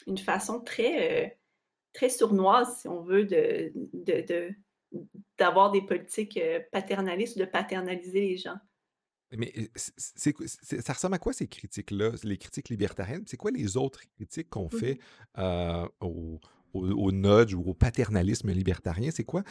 [0.08, 1.40] une façon très,
[1.94, 3.72] très sournoise, si on veut, de,
[5.38, 6.38] d'avoir des politiques
[6.74, 8.58] paternalistes de paternaliser les gens.
[9.32, 13.24] Mais ça ressemble à quoi ces critiques-là, les critiques libertariennes?
[13.28, 15.00] C'est quoi les autres critiques qu'on mmh fait
[16.76, 19.44] au, nudge ou au paternalisme libertarien, c'est quoi,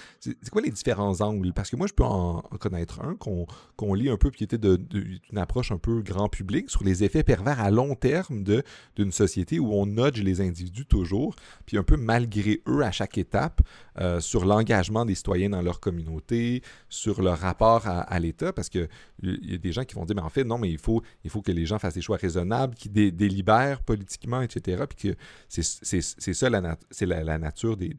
[0.53, 1.53] quoi les différents angles?
[1.53, 5.19] Parce que moi, je peux en, connaître un qu'on, lit un peu, qui était d'une
[5.37, 8.63] approche un peu grand public sur les effets pervers à long terme de,
[8.97, 11.35] d'une société où on nudge les individus toujours,
[11.67, 13.61] puis un peu malgré eux à chaque étape,
[14.01, 18.89] euh, sur l'engagement des citoyens dans leur communauté, sur leur rapport à, l'État, parce qu'il
[19.23, 21.31] y a des gens qui vont dire, mais en fait, non, mais il faut, il
[21.31, 25.17] faut que les gens fassent des choix raisonnables, qui délibèrent politiquement, etc., puis que
[25.49, 27.07] c'est, ça la, c'est
[27.39, 27.91] nature de,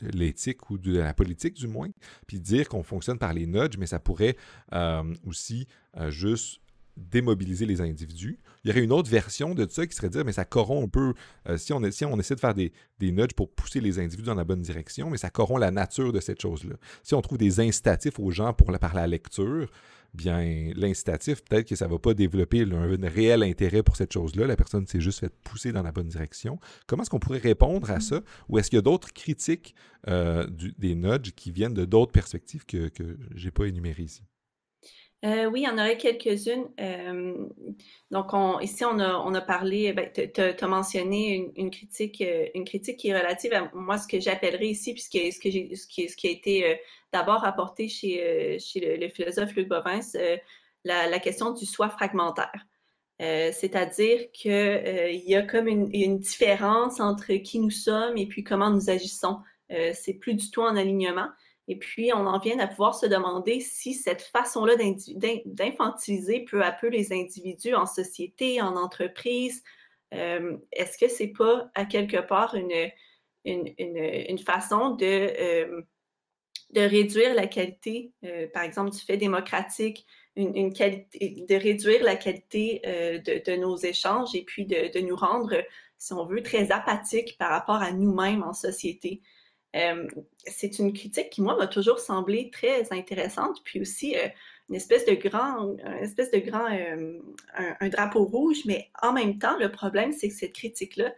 [0.00, 1.88] l'éthique ou de la politique, du moins.
[2.26, 4.36] Puis dire qu'on fonctionne par les nudges, mais ça pourrait
[4.72, 6.60] euh, aussi euh, juste
[6.96, 8.38] démobiliser les individus.
[8.62, 10.84] Il y aurait une autre version de ça qui serait de dire, mais ça corrompt
[10.84, 11.14] un peu,
[11.48, 14.26] euh, si, on, si on essaie de faire des, des nudges pour pousser les individus
[14.26, 16.74] dans la bonne direction, mais ça corrompt la nature de cette chose-là.
[17.02, 19.70] Si on trouve des incitatifs aux gens pour, par la lecture,
[20.14, 24.46] bien, l'incitatif, peut-être que ça ne va pas développer un, réel intérêt pour cette chose-là.
[24.46, 26.58] La personne s'est juste fait pousser dans la bonne direction.
[26.86, 28.20] Comment est-ce qu'on pourrait répondre à ça?
[28.48, 29.74] Ou est-ce qu'il y a d'autres critiques
[30.08, 30.46] euh,
[30.78, 34.22] des nudges qui viennent de d'autres perspectives que, que je n'ai pas énumérées ici?
[35.24, 36.68] Euh, oui, il y en aurait quelques-unes.
[36.78, 37.34] Euh,
[38.10, 42.46] donc, on, ici, on a, on a parlé, ben, tu as mentionné une, critique, euh,
[42.54, 46.16] une critique qui est relative à moi, ce que j'appellerais ici, puisque ce, que ce,
[46.16, 46.80] qui, a été
[47.12, 50.00] d'abord apporté chez, chez le, philosophe Luc Bovins,
[50.84, 52.66] la, la, question du soi fragmentaire.
[53.18, 58.70] c'est-à-dire qu'il y a comme une, une, différence entre qui nous sommes et puis comment
[58.70, 59.38] nous agissons.
[59.68, 61.28] c'est plus du tout en alignement.
[61.68, 64.74] Et puis, on en vient à pouvoir se demander si cette façon-là
[65.44, 69.62] d'infantiliser peu à peu les individus en société, en entreprise,
[70.14, 72.90] euh, est-ce que c'est pas à quelque part une,
[73.44, 75.82] une, façon de, euh,
[76.70, 83.56] de réduire la qualité, euh, par exemple, du fait démocratique, de réduire la qualité de,
[83.56, 85.52] nos échanges et puis de, de, nous rendre,
[85.98, 89.20] si on veut, très apathiques par rapport à nous-mêmes en société?
[89.76, 90.06] Euh,
[90.46, 94.28] c'est une critique qui, moi, m'a toujours semblé très intéressante, puis aussi euh,
[94.68, 97.18] une espèce de grand, une espèce de grand, euh,
[97.80, 101.12] un, drapeau rouge, mais en même temps, le problème, c'est que cette critique-là,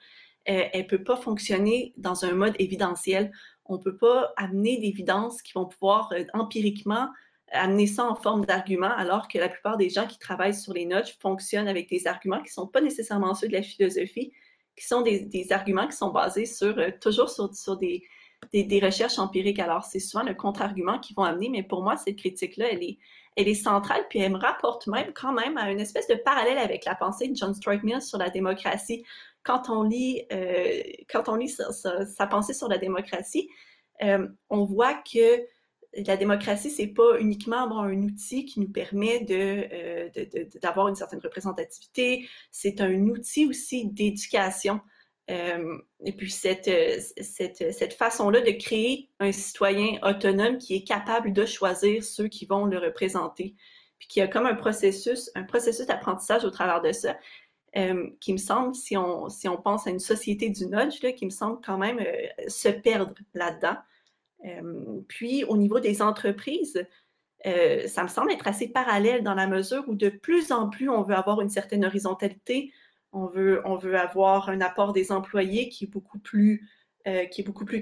[0.47, 3.31] elle ne peut pas fonctionner dans un mode évidentiel.
[3.67, 7.09] On ne peut pas amener d'évidence qui vont pouvoir empiriquement
[7.53, 10.87] amener ça en forme d'argument, alors que la plupart des gens qui travaillent sur les
[10.87, 14.33] notes fonctionnent avec des arguments qui ne sont pas nécessairement ceux de la philosophie,
[14.77, 18.03] qui sont des, arguments qui sont basés sur, toujours sur des,
[18.53, 19.59] des, recherches empiriques.
[19.59, 22.99] Alors, c'est souvent le contre-argument qu'ils vont amener, mais pour moi, cette critique-là, elle est,
[23.37, 26.59] elle est centrale, puis elle me rapporte même quand même à une espèce de parallèle
[26.59, 29.05] avec la pensée de John Stuart Mill sur la démocratie.
[29.43, 33.49] Quand on lit, euh, quand on lit sa, pensée sur la démocratie,
[34.03, 35.43] euh, on voit que
[36.07, 40.09] la démocratie, c'est pas uniquement un outil qui nous permet euh,
[40.63, 44.81] d'avoir une certaine représentativité, c'est un outil aussi d'éducation.
[45.31, 50.85] Euh, et puis cette, euh, cette, cette façon-là de créer un citoyen autonome qui est
[50.85, 53.55] capable de choisir ceux qui vont le représenter,
[53.99, 57.17] puis qui a comme un processus, un processus d'apprentissage au travers de ça,
[57.77, 61.25] euh, qui me semble, si on, si on pense à une société du nudge, qui
[61.25, 62.05] me semble quand même
[62.49, 63.77] se perdre là-dedans.
[65.07, 66.85] puis au niveau des entreprises,
[67.45, 71.03] ça me semble être assez parallèle dans la mesure où de plus en plus on
[71.03, 72.73] veut avoir une certaine horizontalité,
[73.13, 76.69] on veut, avoir un apport des employés qui est beaucoup plus,
[77.09, 77.25] euh,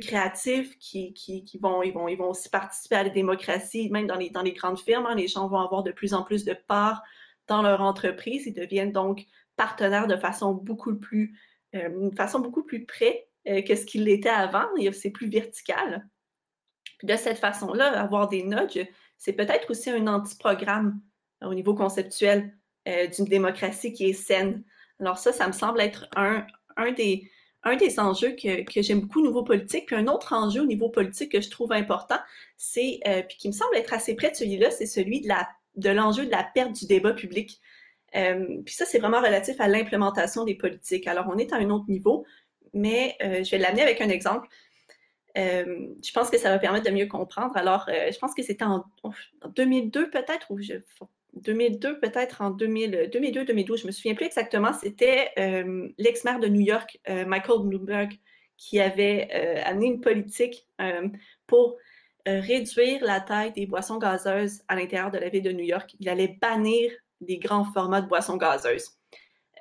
[0.01, 1.13] créatif, qui,
[1.61, 5.07] vont, ils vont, aussi participer à la démocratie, même dans les, grandes firmes.
[5.07, 7.03] Hein, les gens vont avoir de plus en plus de parts
[7.47, 8.47] dans leur entreprise.
[8.47, 11.37] Ils deviennent donc partenaires de façon beaucoup plus,
[11.75, 12.11] euh,
[12.87, 14.69] près euh, que ce qu'ils l'étaient avant.
[14.93, 16.09] C'est plus vertical.
[17.03, 18.87] de cette façon-là, avoir des nudges,
[19.19, 21.01] c'est peut-être aussi un anti-programme
[21.43, 22.55] au niveau conceptuel
[22.87, 24.65] d'une démocratie qui est saine.
[25.01, 27.31] Alors ça, ça me semble être un, un, des,
[27.63, 29.87] un des enjeux que, que j'aime beaucoup au niveau politique.
[29.87, 32.19] Puis un autre enjeu au niveau politique que je trouve important,
[32.57, 35.49] c'est, euh, puis qui me semble être assez près de celui-là, c'est celui de, la,
[35.77, 37.61] de l'enjeu de la perte du débat public.
[38.17, 41.07] Euh, puis ça, c'est vraiment relatif à l'implémentation des politiques.
[41.07, 42.25] Alors, on est à un autre niveau,
[42.73, 44.49] mais euh, je vais l'amener avec un exemple.
[45.37, 47.57] je pense que ça va permettre de mieux comprendre.
[47.57, 49.13] Alors, je pense que c'était en, en
[49.55, 50.75] 2002 peut-être, ou je,
[51.35, 56.99] 2002, peut-être en 2002-2012, je me souviens plus exactement, c'était euh, l'ex-maire de New York,
[57.09, 58.13] euh, Michael Bloomberg,
[58.57, 60.67] qui avait euh, amené une politique
[61.47, 61.77] pour
[62.27, 65.97] réduire la taille des boissons gazeuses à l'intérieur de la ville de New York.
[65.99, 66.91] Il allait bannir
[67.23, 68.99] les grands formats de boissons gazeuses.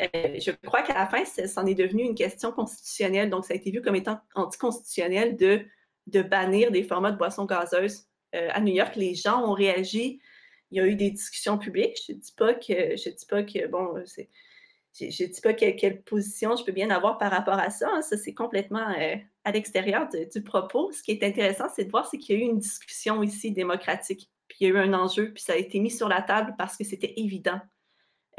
[0.01, 3.71] je crois qu'à la fin, c'en est devenu une question constitutionnelle, donc ça a été
[3.71, 5.61] vu comme étant anticonstitutionnel de,
[6.07, 8.97] de bannir des formats de boissons gazeuses à New York.
[8.97, 10.19] Les gens ont réagi
[10.71, 11.99] il y a eu des discussions publiques.
[12.07, 14.03] Je ne dis pas que, je dis pas que, bon,
[14.99, 17.89] je ne dis pas quelle, position je peux bien avoir par rapport à ça.
[17.91, 18.01] Hein.
[18.01, 22.09] Ça, c'est complètement euh, à l'extérieur du propos, ce qui est intéressant, c'est de voir
[22.09, 25.33] qu'il y a eu une discussion ici démocratique, puis il y a eu un enjeu,
[25.33, 27.59] puis ça a été mis sur la table parce que c'était évident.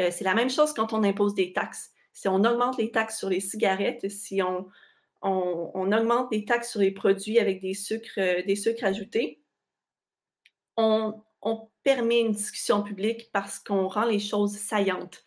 [0.00, 1.90] Euh, c'est la même chose quand on impose des taxes.
[2.12, 4.68] Si on augmente les taxes sur les cigarettes, si on,
[5.22, 9.40] on, augmente les taxes sur les produits avec des sucres, euh, des sucres ajoutés,
[10.76, 15.24] on, on permet une discussion publique parce qu'on rend les choses saillantes.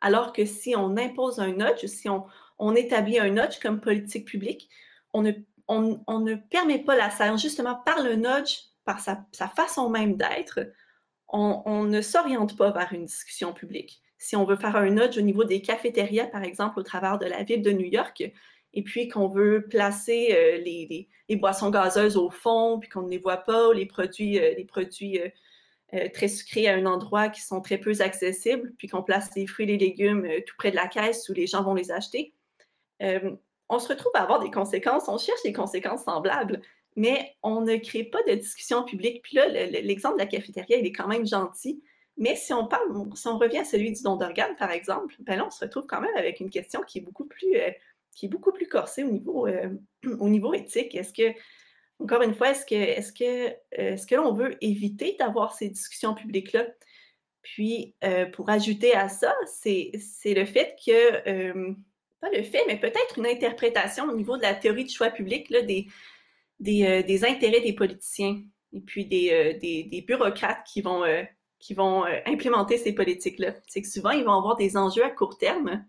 [0.00, 4.68] Alors que si on impose un nudge, si on, établit un nudge comme politique publique,
[5.12, 7.36] on ne, permet pas la saillant.
[7.36, 10.60] Justement, par le nudge, par sa, façon même d'être,
[11.28, 14.02] on, ne s'oriente pas vers une discussion publique.
[14.18, 17.26] Si on veut faire un nudge au niveau des cafétérias, par exemple, au travers de
[17.26, 18.22] la ville de New York,
[18.76, 23.18] et puis qu'on veut placer euh, les, boissons gazeuses au fond, puis qu'on ne les
[23.18, 27.62] voit pas, les produits, euh, les produits euh, très sucrés à un endroit qui sont
[27.62, 30.88] très peu accessibles, puis qu'on place les fruits et les légumes tout près de la
[30.88, 32.34] caisse où les gens vont les acheter,
[33.68, 36.60] on se retrouve à avoir des conséquences, on cherche des conséquences semblables,
[36.94, 39.22] mais on ne crée pas de discussion publique.
[39.22, 41.82] Puis là, l'exemple de la cafétéria, il est quand même gentil.
[42.16, 45.36] Mais si on parle, si on revient à celui du don d'organes, par exemple, ben
[45.36, 47.56] là, on se retrouve quand même avec une question qui est beaucoup plus,
[48.16, 49.70] qui est beaucoup plus corsée au niveau, euh,
[50.18, 50.96] au niveau éthique.
[50.96, 51.38] Est-ce que,
[52.00, 53.52] encore une fois, est-ce que, est-ce que, euh,
[53.92, 56.66] est-ce que l'on veut éviter d'avoir ces discussions publiques-là?
[57.42, 57.94] Puis,
[58.32, 61.76] pour ajouter à ça, c'est, c'est le fait que
[62.20, 65.48] pas le fait, mais peut-être une interprétation au niveau de la théorie du choix public
[65.50, 65.86] là, des,
[66.66, 68.42] euh, des, intérêts des politiciens
[68.72, 71.22] et puis des, euh, des, bureaucrates qui vont, euh,
[71.58, 73.54] qui vont implémenter ces politiques-là.
[73.66, 75.84] C'est que souvent, ils vont avoir des enjeux à court terme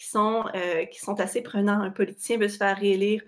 [0.00, 0.44] qui sont,
[0.90, 1.82] qui sont assez prenants.
[1.82, 3.22] Un politicien veut se faire réélire,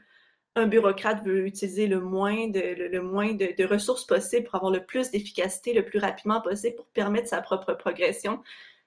[0.55, 4.85] un bureaucrate veut utiliser le moins de, le, moins de, ressources possibles pour avoir le
[4.85, 8.43] plus d'efficacité le plus rapidement possible pour permettre sa propre progression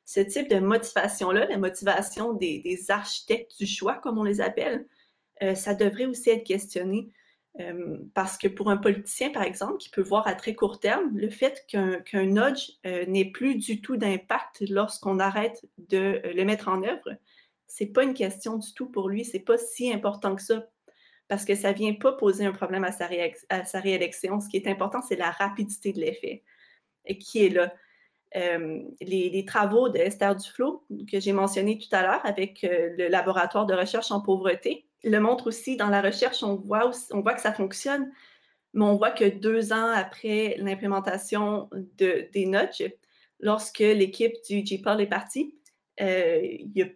[0.06, 4.86] ce type de motivation-là, la motivation des, architectes du choix, comme on les appelle,
[5.42, 7.10] euh, ça devrait aussi être questionné.
[7.60, 11.10] Euh, parce que pour un politicien, par exemple, qui peut voir à très court terme,
[11.16, 16.68] le fait qu'un nudge euh, n'ait plus du tout d'impact lorsqu'on arrête de le mettre
[16.68, 17.18] en œuvre,
[17.68, 20.68] c'est pas une question du tout pour lui, c'est pas si important que ça,
[21.28, 23.10] parce que ça vient pas poser un problème à sa,
[23.50, 24.40] à sa réélection.
[24.40, 26.44] Ce qui est important, c'est la rapidité de l'effet
[27.14, 27.74] qui est là.
[28.36, 33.08] Euh, les, travaux de Esther Duflo, que j'ai mentionné tout à l'heure avec euh, le
[33.08, 35.78] laboratoire de recherche en pauvreté, le montrent aussi.
[35.78, 38.12] Dans la recherche, on voit, on voit que ça fonctionne,
[38.74, 42.92] mais on voit que deux ans après l'implémentation de, des nudges,
[43.40, 45.56] lorsque l'équipe du GPAL est partie,
[46.02, 46.88] euh, il n'y a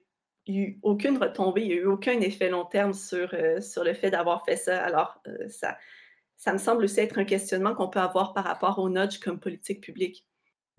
[0.57, 4.11] eu aucune retombée, il n'y a eu aucun effet long terme sur, sur le fait
[4.11, 4.81] d'avoir fait ça.
[4.81, 5.77] Alors, ça,
[6.37, 9.39] ça me semble aussi être un questionnement qu'on peut avoir par rapport aux nudges comme
[9.39, 10.28] politique publique.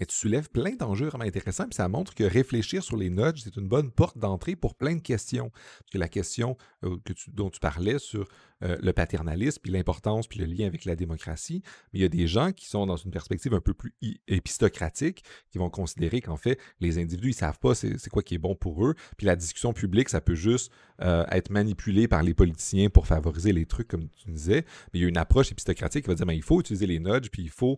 [0.01, 3.43] Mais tu soulèves plein d'enjeux vraiment intéressants, puis ça montre que réfléchir sur les nudges,
[3.45, 5.51] c'est une bonne porte d'entrée pour plein de questions.
[5.51, 6.97] Parce que la question euh,
[7.29, 8.27] dont tu parlais sur
[8.63, 11.63] euh, le paternalisme, puis l'importance, puis le lien avec la démocratie.
[11.93, 13.95] Mais il y a des gens qui sont dans une perspective un peu plus
[14.27, 18.39] épistocratique, qui vont considérer qu'en fait, les individus, ils savent pas c'est quoi qui est
[18.39, 18.95] bon pour eux.
[19.19, 20.73] Puis la discussion publique, ça peut juste
[21.03, 24.65] euh, être manipulé par les politiciens pour favoriser les trucs, comme tu disais.
[24.93, 27.01] Mais il y a une approche épistocratique qui va dire, mais il faut utiliser les
[27.01, 27.77] nudges, puis il faut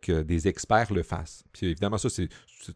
[0.00, 1.44] que des experts le fassent.
[1.54, 2.28] Puis évidemment, ça, c'est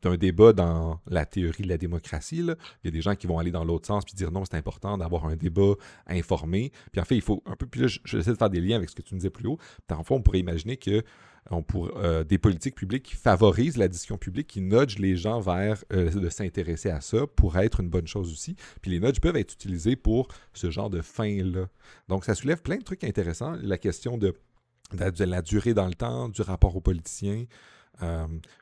[0.06, 2.42] un débat dans la théorie de la démocratie.
[2.42, 2.54] Là.
[2.82, 4.56] Il y a des gens qui vont aller dans l'autre sens, puis dire non, c'est
[4.56, 5.74] important d'avoir un débat
[6.06, 6.72] informé.
[6.92, 8.88] Puis en fait, il faut un peu, puis là, j'essaie de faire des liens avec
[8.88, 9.58] ce que tu nous disais plus haut.
[9.86, 11.02] Parfois, on pourrait imaginer que
[11.50, 15.40] on pour, euh, des politiques publiques qui favorisent la discussion publique, qui nudgent les gens
[15.40, 18.56] vers euh, de s'intéresser à ça, pourrait être une bonne chose aussi.
[18.82, 21.68] Puis les nudges peuvent être utilisés pour ce genre de fin-là.
[22.08, 23.56] Donc, ça soulève plein de trucs intéressants.
[23.62, 24.34] La question de,
[24.92, 27.44] de, la durée dans le temps, du rapport aux politiciens,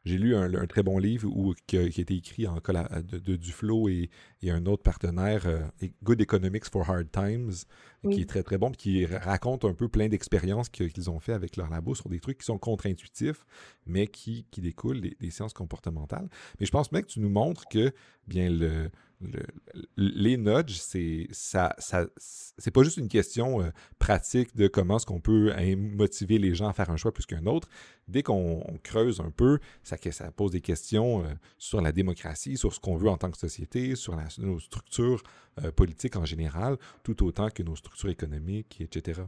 [0.05, 1.29] j'ai lu un, très bon livre
[1.67, 4.11] qui, a, été écrit en de, de Duflo et,
[4.43, 5.61] et, un autre partenaire, euh,
[6.03, 7.53] Good Economics for Hard Times,
[8.09, 11.57] qui est très très bon, qui raconte un peu plein d'expériences qu'ils ont fait avec
[11.57, 13.47] leur labo sur des trucs qui sont contre-intuitifs,
[13.87, 16.29] mais qui, qui découlent des, des, sciences comportementales.
[16.61, 17.93] Mais je pense bien que tu nous montres que
[18.27, 18.91] bien le,
[19.97, 25.07] les nudges, c'est ça, ça c'est pas juste une question euh, pratique de comment est-ce
[25.07, 27.69] qu'on peut motiver les gens à faire un choix plus qu'un autre.
[28.09, 31.29] Dès qu'on creuse un peu, ça, ça pose des questions euh,
[31.59, 35.23] sur la démocratie, sur ce qu'on veut en tant que société, sur nos structures
[35.65, 39.23] euh, politiques en général, tout autant que nos structures économiques, etc.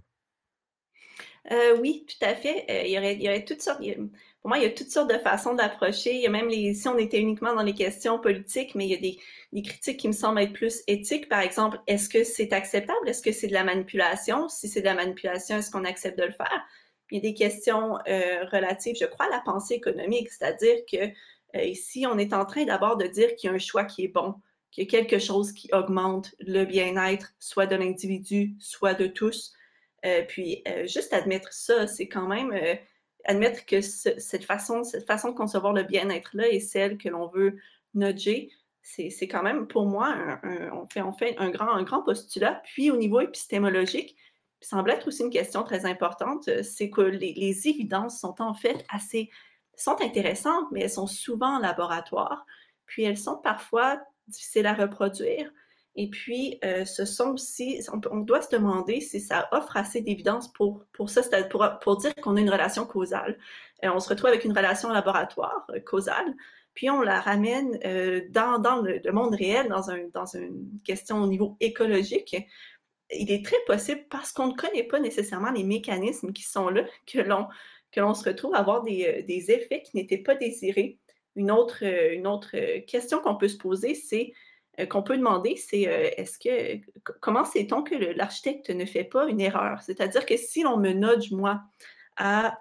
[1.80, 2.66] oui, tout à fait.
[2.86, 3.80] il, y aurait, il y aurait toutes sortes
[4.40, 6.14] pour moi, il y a toutes sortes de façons d'approcher.
[6.14, 8.90] Il y a même les, si on était uniquement dans les questions politiques, mais il
[8.90, 8.98] y a
[9.52, 11.28] des, critiques qui me semblent être plus éthiques.
[11.28, 13.08] Par exemple, est-ce que c'est acceptable?
[13.08, 14.48] Est-ce que c'est de la manipulation?
[14.48, 16.64] Si c'est de la manipulation, est-ce qu'on accepte de le faire?
[17.10, 21.06] il y a des questions euh, relatives, je crois, à la pensée économique, c'est-à-dire que
[21.56, 24.04] euh, ici, on est en train d'abord de dire qu'il y a un choix qui
[24.04, 24.34] est bon,
[24.70, 29.52] qu'il y a quelque chose qui augmente le bien-être, soit de l'individu, soit de tous.
[30.28, 32.52] puis juste admettre ça, c'est quand même
[33.28, 37.58] admettre que cette façon, cette façon de concevoir le bien-être-là est celle que l'on veut
[37.94, 38.50] nudger.
[38.82, 40.40] C'est quand même, pour moi,
[40.72, 42.62] on, fait, fait un grand, un grand postulat.
[42.64, 44.16] Puis, au niveau épistémologique,
[44.62, 48.54] il semble être aussi une question très importante, c'est que les, les, évidences sont en
[48.54, 49.30] fait assez,
[49.76, 52.46] sont intéressantes, mais elles sont souvent en laboratoire.
[52.86, 55.51] Puis, elles sont parfois difficiles à reproduire.
[56.01, 60.53] Et puis, euh, ce sont aussi, on, doit se demander si ça offre assez d'évidence
[60.53, 63.37] pour, pour ça, pour, pour dire qu'on a une relation causale.
[63.85, 66.37] Euh, on se retrouve avec une relation laboratoire euh, causale,
[66.72, 67.81] puis on la ramène
[68.31, 72.37] dans, dans le, monde réel, dans, un, dans une question au niveau écologique.
[73.11, 76.85] Il est très possible, parce qu'on ne connaît pas nécessairement les mécanismes qui sont là,
[77.07, 77.49] que l'on
[77.91, 80.99] que l'on se retrouve à avoir des, des effets qui n'étaient pas désirés.
[81.39, 84.32] Une autre, une autre question qu'on peut se poser, c'est
[84.80, 86.80] euh, qu'on peut demander, c'est euh, est-ce que
[87.20, 89.80] comment sait-on que l'architecte ne fait pas une erreur?
[89.82, 91.62] C'est-à-dire que si l'on me nudge, moi,
[92.16, 92.59] à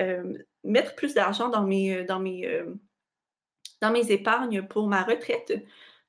[0.00, 0.34] euh,
[0.64, 2.48] mettre plus d'argent dans mes, dans, mes,
[3.80, 5.52] dans mes épargnes pour ma retraite,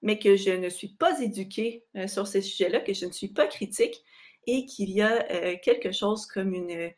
[0.02, 3.46] mais que je ne suis pas éduquée sur ces sujets-là, que je ne suis pas
[3.46, 4.04] critique
[4.48, 6.92] et qu'il y a quelque chose comme une,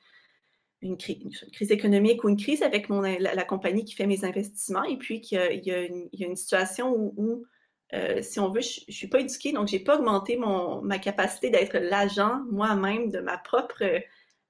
[0.84, 4.98] une, crise économique ou une crise avec mon, la, compagnie qui fait mes investissements et
[4.98, 7.46] puis qu'il y, a une situation où
[7.94, 10.82] euh, si on veut, je ne suis pas éduquée, donc je n'ai pas augmenté mon,
[10.82, 14.00] ma capacité d'être l'agent moi-même de ma propre euh,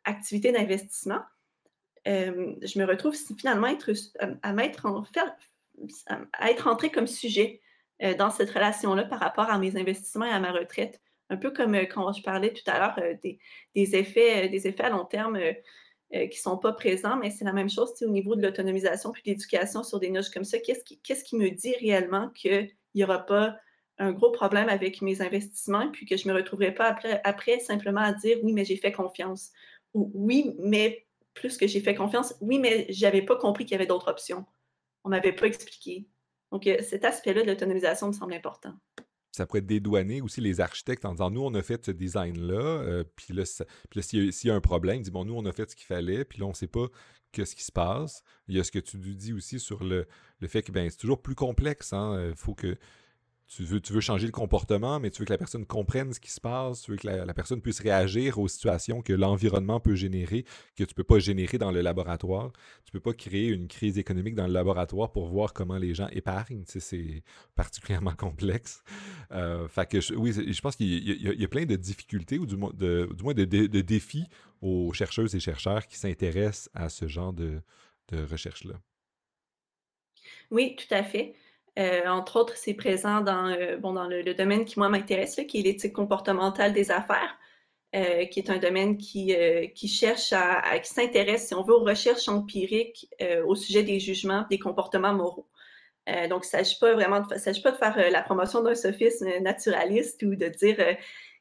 [0.06, 1.20] activité d'investissement.
[2.08, 4.52] Euh, je me retrouve finalement à,
[6.34, 7.62] à être entrée comme sujet
[8.18, 11.00] dans cette relation-là par rapport à mes investissements et à ma retraite.
[11.30, 13.40] Un peu comme quand je parlais tout à l'heure des,
[13.74, 13.86] des,
[14.50, 15.40] des effets à long terme
[16.14, 19.24] qui ne sont pas présents, mais c'est la même chose au niveau de l'autonomisation puis
[19.24, 20.60] de l'éducation sur des noches comme ça.
[20.60, 23.56] Qu'est-ce qui, me dit réellement que il n'y aura pas
[23.98, 27.60] un gros problème avec mes investissements, puis que je ne me retrouverai pas après, après
[27.60, 29.52] simplement à dire oui, mais j'ai fait confiance.
[29.94, 33.74] Ou oui, mais plus que j'ai fait confiance, oui, mais je n'avais pas compris qu'il
[33.74, 34.46] y avait d'autres options.
[35.04, 36.08] On ne m'avait pas expliqué.
[36.52, 38.74] Donc, euh, cet aspect-là de l'autonomisation me semble important.
[39.36, 43.04] Ça pourrait dédouaner aussi les architectes en disant nous, on a fait ce design-là, euh,
[43.16, 45.88] puis là, s'il y, a un problème, dis bon, nous, on a fait ce qu'il
[45.88, 46.88] fallait, puis là, on ne sait pas
[47.42, 48.24] ce qui se passe.
[48.48, 50.08] Il y a ce que tu dis aussi sur le,
[50.40, 51.90] le fait que ben, c'est toujours plus complexe.
[51.92, 52.14] Il hein.
[52.14, 52.78] euh, faut que
[53.56, 56.20] tu veux, tu veux changer le comportement, mais tu veux que la personne comprenne ce
[56.20, 59.96] qui se passe, tu veux que la, personne puisse réagir aux situations que l'environnement peut
[59.96, 60.44] générer,
[60.76, 62.52] que tu ne peux pas générer dans le laboratoire.
[62.86, 65.94] Tu ne peux pas créer une crise économique dans le laboratoire pour voir comment les
[65.94, 66.64] gens épargnent.
[66.66, 67.24] c'est
[67.56, 68.84] particulièrement complexe.
[69.32, 73.08] Euh, que oui, je pense qu'il y, a plein de difficultés, ou du, moins de,
[73.34, 74.28] de, défis
[74.62, 77.62] aux chercheuses et chercheurs qui s'intéressent à ce genre de,
[78.10, 78.80] de recherche-là.
[80.52, 81.36] Oui, tout à fait.
[81.80, 85.60] Euh, entre autres, c'est présent dans, euh, bon, dans le, domaine qui, moi, m'intéresse, qui
[85.60, 87.38] est l'éthique comportementale des affaires,
[87.96, 89.36] euh, qui est un domaine qui,
[89.76, 93.08] qui cherche à, qui s'intéresse, si on veut, aux recherches empiriques
[93.46, 95.48] au sujet des jugements, des comportements moraux.
[96.30, 99.28] donc, il ne s'agit pas vraiment de, s'agit pas de faire la promotion d'un sophisme
[99.42, 100.78] naturaliste ou de dire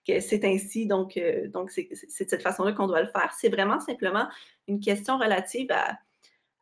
[0.06, 1.18] que c'est ainsi, donc
[1.52, 3.32] donc c'est de cette façon-là qu'on doit le faire.
[3.38, 4.28] C'est vraiment simplement
[4.68, 5.98] une question relative à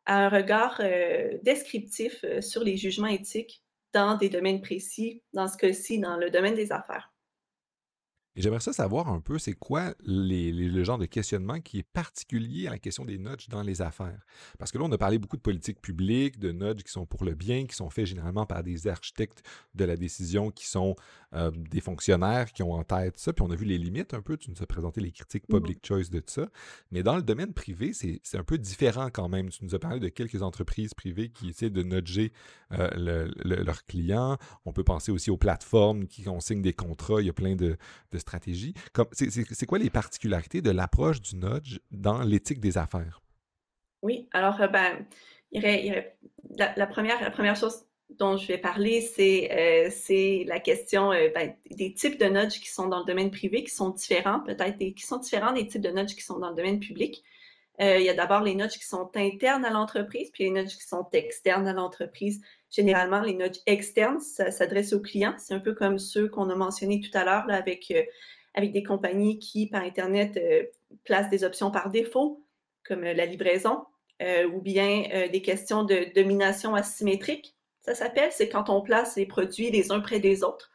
[0.05, 5.57] un regard euh, descriptif euh, sur les jugements éthiques dans des domaines précis, dans ce
[5.57, 7.10] cas-ci, dans le domaine des affaires.
[8.35, 12.67] Et j'aimerais ça savoir un peu, c'est quoi le genre de questionnement qui est particulier
[12.67, 14.25] à la question des nudges dans les affaires?
[14.57, 17.25] Parce que là, on a parlé beaucoup de politique publique, de nudges qui sont pour
[17.25, 19.43] le bien, qui sont faits généralement par des architectes
[19.75, 20.95] de la décision, qui sont
[21.33, 23.33] euh, des fonctionnaires qui ont en tête ça.
[23.33, 25.51] Puis on a vu les limites un peu, tu nous as présenté les critiques mmh
[25.61, 26.47] public choice de ça.
[26.91, 29.49] Mais dans le domaine privé, c'est un peu différent quand même.
[29.49, 32.31] Tu nous as parlé de quelques entreprises privées qui essaient de nudger
[32.71, 34.37] euh, leurs clients.
[34.65, 37.21] On peut penser aussi aux plateformes qui ont signe des contrats.
[37.21, 37.77] Il y a plein de
[38.21, 38.73] stratégie.
[39.21, 43.21] C'est quoi les particularités de l'approche du nudge dans l'éthique des affaires?
[44.01, 45.05] Oui, alors, euh, ben,
[45.51, 52.19] la, première, chose dont je vais parler, c'est euh, la question euh, ben, des types
[52.19, 55.53] de nudge qui sont dans le domaine privé, qui sont différents, peut-être, qui sont différents
[55.53, 57.23] des types de nudge qui sont dans le domaine public.
[57.79, 60.87] il y a d'abord les nudges qui sont internes à l'entreprise, puis les nudges qui
[60.87, 62.41] sont externes à l'entreprise.
[62.71, 65.35] Généralement, les nudges externes, ça s'adresse aux clients.
[65.37, 68.01] C'est un peu comme ceux qu'on a mentionnés tout à l'heure avec, euh,
[68.53, 70.63] avec des compagnies qui, par Internet, euh,
[71.03, 72.45] placent des options par défaut,
[72.85, 73.85] comme euh, la livraison,
[74.53, 77.55] ou bien des questions de domination asymétrique.
[77.81, 80.69] Ça s'appelle, c'est quand on place les produits les uns près des autres,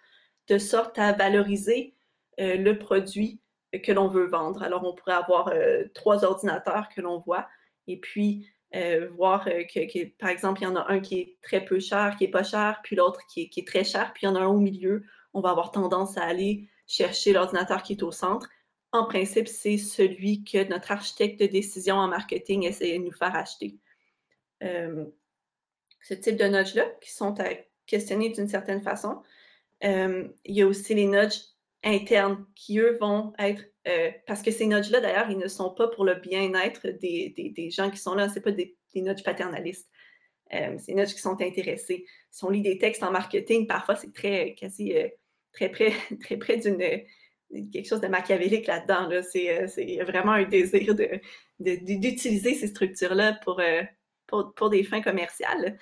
[0.48, 1.94] de sorte à valoriser
[2.38, 3.38] le produit
[3.84, 4.64] que l'on veut vendre.
[4.64, 5.52] Alors, on pourrait avoir
[5.94, 7.46] trois ordinateurs que l'on voit,
[7.86, 11.36] et puis euh, voir euh, que, par exemple, il y en a un qui est
[11.42, 14.26] très peu cher, qui est pas cher, puis l'autre qui est, très cher, puis il
[14.26, 15.04] y en a un au milieu.
[15.34, 18.48] On va avoir tendance à aller chercher l'ordinateur qui est au centre
[18.92, 23.34] en principe, c'est celui que notre architecte de décision en marketing essaie de nous faire
[23.34, 23.78] acheter.
[24.62, 25.04] Euh,
[26.00, 27.48] ce type de nudge-là, qui sont à
[27.84, 29.22] questionner d'une certaine façon.
[29.82, 31.42] Il y a aussi les nudges
[31.86, 33.64] internes qui, eux, vont être.
[33.88, 37.70] Euh, parce que ces nudges-là, d'ailleurs, ils ne sont pas pour le bien-être des, des,
[37.70, 38.28] gens qui sont là.
[38.28, 39.88] Ce pas des, des nudges paternalistes.
[40.50, 42.04] c'est des nudges qui sont intéressés.
[42.30, 44.92] Si on lit des textes en marketing, parfois, c'est très, quasi,
[45.52, 46.78] très près, très près d'une
[47.72, 49.06] quelque chose de machiavélique là-dedans.
[49.06, 49.22] Là.
[49.22, 51.20] C'est, c'est vraiment un désir de,
[51.60, 53.60] d'utiliser ces structures-là pour,
[54.26, 55.78] pour, pour, des fins commerciales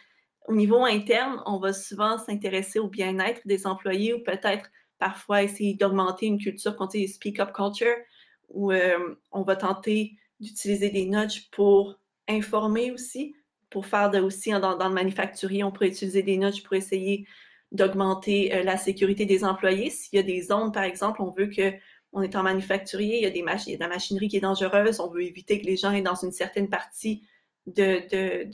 [0.46, 5.74] au niveau interne, on va souvent s'intéresser au bien-être des employés ou peut-être parfois essayer
[5.74, 7.95] d'augmenter une culture qu'on dit speak-up culture,
[8.49, 13.34] où euh, on va tenter d'utiliser des nudges pour informer aussi,
[13.70, 17.26] pour faire aussi dans, le manufacturier, on pourrait utiliser des nudges pour essayer
[17.72, 19.90] d'augmenter euh, la sécurité des employés.
[19.90, 21.72] S'il y a des zones, par exemple, on veut que
[22.12, 24.36] on est en manufacturier, il y a, des il y a de la machinerie qui
[24.36, 27.26] est dangereuse, on veut éviter que les gens aient dans une certaine partie
[27.66, 28.47] de,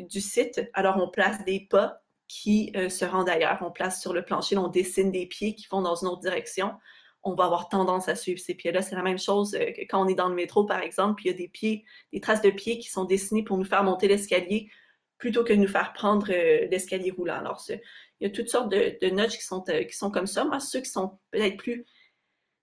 [0.00, 0.70] du site.
[0.72, 3.58] Alors, on place des pas qui euh, se rendent ailleurs.
[3.62, 6.74] On place sur le plancher, on dessine des pieds qui vont dans une autre direction.
[7.22, 8.82] On va avoir tendance à suivre ces pieds-là.
[8.82, 11.24] C'est la même chose euh, que quand on est dans le métro, par exemple, puis
[11.26, 13.82] il y a des pieds, des traces de pieds qui sont dessinées pour nous faire
[13.82, 14.70] monter l'escalier
[15.16, 17.38] plutôt que nous faire prendre euh, l'escalier roulant.
[17.38, 17.80] Alors, il
[18.20, 20.44] y a toutes sortes de, de nudges qui sont, comme ça.
[20.44, 21.86] Moi, ceux qui sont peut-être plus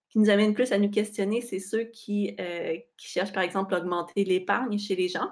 [0.09, 2.37] qui nous amènent plus à nous questionner, c'est ceux qui
[2.95, 5.29] cherchent, par exemple, à augmenter l'épargne chez les gens.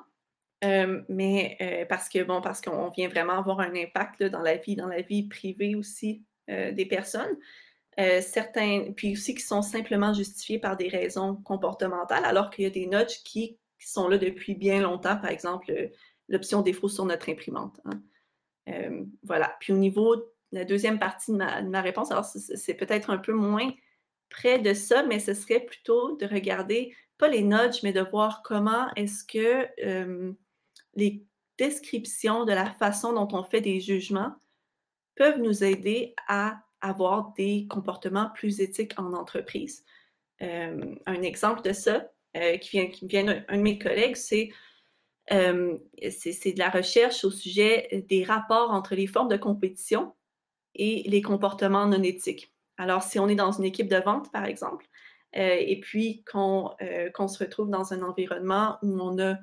[0.64, 4.56] Euh, mais euh, parce que bon, parce qu'on vient vraiment avoir un impact dans la
[4.56, 7.38] vie, dans la vie privée aussi euh, des personnes.
[7.98, 12.72] certains, puis aussi qui sont simplement justifiés par des raisons comportementales, alors qu'il y a
[12.72, 15.92] des notes qui, sont là depuis bien longtemps, par exemple
[16.30, 17.82] l'option défaut sur notre imprimante.
[17.84, 18.02] Hein.
[19.24, 19.58] voilà.
[19.60, 23.10] Puis au niveau de la deuxième partie de ma, de ma réponse, alors c'est peut-être
[23.10, 23.70] un peu moins
[24.30, 28.42] près de ça, mais ce serait plutôt de regarder, pas les nudges, mais de voir
[28.42, 29.68] comment est-ce que
[30.96, 31.26] les
[31.58, 34.34] descriptions de la façon dont on fait des jugements
[35.16, 39.86] peuvent nous aider à avoir des comportements plus éthiques en entreprise.
[40.42, 44.18] Euh, un exemple de ça euh, qui vient, qui vient d'un de mes collègues,
[45.32, 45.78] euh,
[46.10, 50.14] c'est de la recherche au sujet des rapports entre les formes de compétition
[50.76, 52.54] et les comportements non éthiques.
[52.78, 54.88] Alors, si on est dans une équipe de vente, par exemple,
[55.36, 59.38] et puis qu'on se retrouve dans un environnement où on a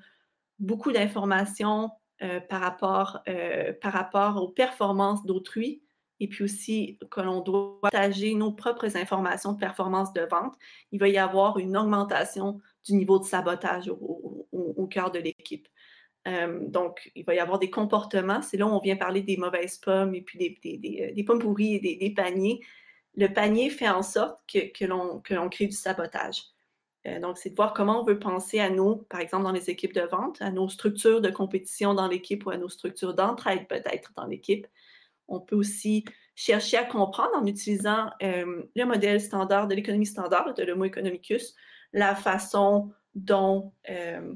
[0.60, 1.90] beaucoup d'informations
[2.22, 5.82] euh, par, rapport, euh, par rapport aux performances d'autrui
[6.20, 10.54] et puis aussi que l'on doit partager nos propres informations de performance de vente,
[10.92, 15.66] il va y avoir une augmentation du niveau de sabotage au, cœur de l'équipe.
[16.28, 18.42] Euh, donc, il va y avoir des comportements.
[18.42, 21.96] C'est là où on vient parler des mauvaises pommes et puis des, pommes pourries et
[21.96, 22.60] des, paniers.
[23.16, 26.42] Le panier fait en sorte que l'on crée du sabotage.
[27.06, 29.70] Euh, donc, c'est de voir comment on veut penser à nous, par exemple, dans les
[29.70, 33.66] équipes de vente, à nos structures de compétition dans l'équipe ou à nos structures d'entraide
[33.68, 34.66] peut-être dans l'équipe.
[35.28, 40.54] On peut aussi chercher à comprendre en utilisant euh, le modèle standard de l'économie standard,
[40.54, 41.54] de l'Homo economicus,
[41.92, 44.34] la façon dont, euh,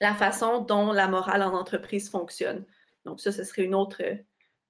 [0.00, 2.64] la façon dont la morale en entreprise fonctionne.
[3.04, 4.00] Donc, ça, ce serait une autre,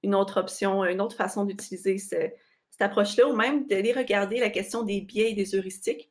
[0.02, 2.36] une autre option, une autre façon d'utiliser cette
[2.80, 6.10] approche-là, ou même d'aller regarder la question des biais et des heuristiques.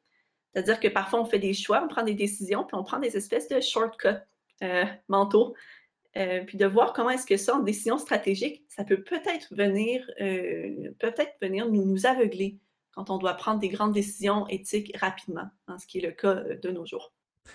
[0.54, 3.18] C'est-à-dire que parfois, on fait des choix, on prend des décisions, puis on prend des
[3.18, 4.08] espèces de shortcuts
[4.62, 5.56] euh, mentaux.
[6.16, 10.08] Euh, puis de voir comment est-ce que ça, en décision stratégique, ça peut peut-être venir,
[10.22, 12.60] euh, peut-être venir nous, aveugler
[12.91, 16.36] quand on doit prendre des grandes décisions éthiques rapidement, hein, ce qui est le cas
[16.36, 17.12] de nos jours.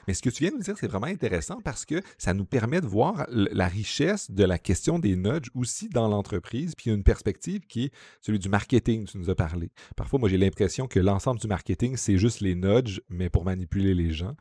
[0.06, 2.44] Mais ce que tu viens de nous dire, c'est vraiment intéressant parce que ça nous
[2.44, 7.02] permet de voir la richesse de la question des nudges aussi dans l'entreprise, puis une
[7.02, 9.70] perspective qui est celui du marketing, tu nous as parlé.
[9.96, 13.94] Parfois, moi, j'ai l'impression que l'ensemble du marketing, c'est juste les nudges, mais pour manipuler
[13.94, 14.34] les gens,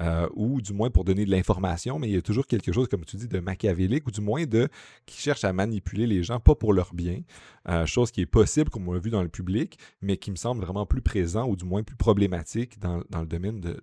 [0.00, 2.88] euh, ou du moins pour donner de l'information, mais il y a toujours quelque chose,
[2.88, 4.68] comme tu dis, de machiavélique, ou du moins de
[5.06, 7.20] qui cherche à manipuler les gens, pas pour leur bien,
[7.68, 10.36] euh, chose qui est possible, comme on l'a vu dans le public, mais qui me
[10.36, 13.80] semble vraiment plus présent, ou du moins plus problématique dans, le domaine de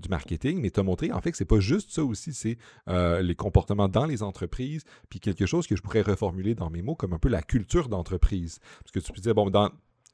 [0.00, 2.58] du marketing, mais tu as montré en fait que c'est pas juste ça aussi, c'est
[2.88, 6.82] euh, les comportements dans les entreprises, puis quelque chose que je pourrais reformuler dans mes
[6.82, 8.58] mots comme un peu la culture d'entreprise.
[8.82, 9.50] Parce que tu peux dire, bon,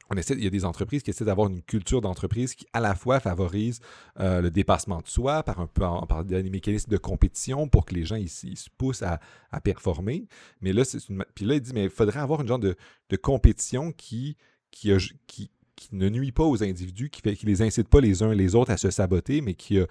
[0.08, 2.80] on essaie, il y a des entreprises qui essaient d'avoir une culture d'entreprise qui, à
[2.80, 3.80] la fois, favorise
[4.20, 7.94] euh, le dépassement de soi par un peu par des mécanismes de compétition pour que
[7.94, 9.20] les gens ici se poussent à,
[9.64, 10.28] performer.
[10.60, 10.98] Mais là, c'est
[11.34, 12.76] puis là, il dit, mais il faudrait avoir une genre de,
[13.08, 14.36] de compétition qui,
[14.70, 15.50] qui,
[15.92, 18.76] ne nuit pas aux individus, qui ne les incite pas les uns les autres à
[18.76, 19.86] se saboter, mais qui, euh,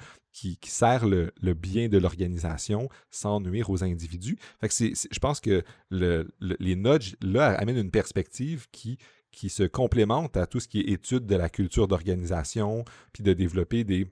[0.63, 4.37] sert le, bien de l'organisation sans nuire aux individus.
[4.61, 8.97] Je pense que le, les nudges, là, amènent une perspective qui,
[9.31, 13.33] qui se complémentent à tout ce qui est étude de la culture d'organisation, puis de
[13.33, 14.07] développer des,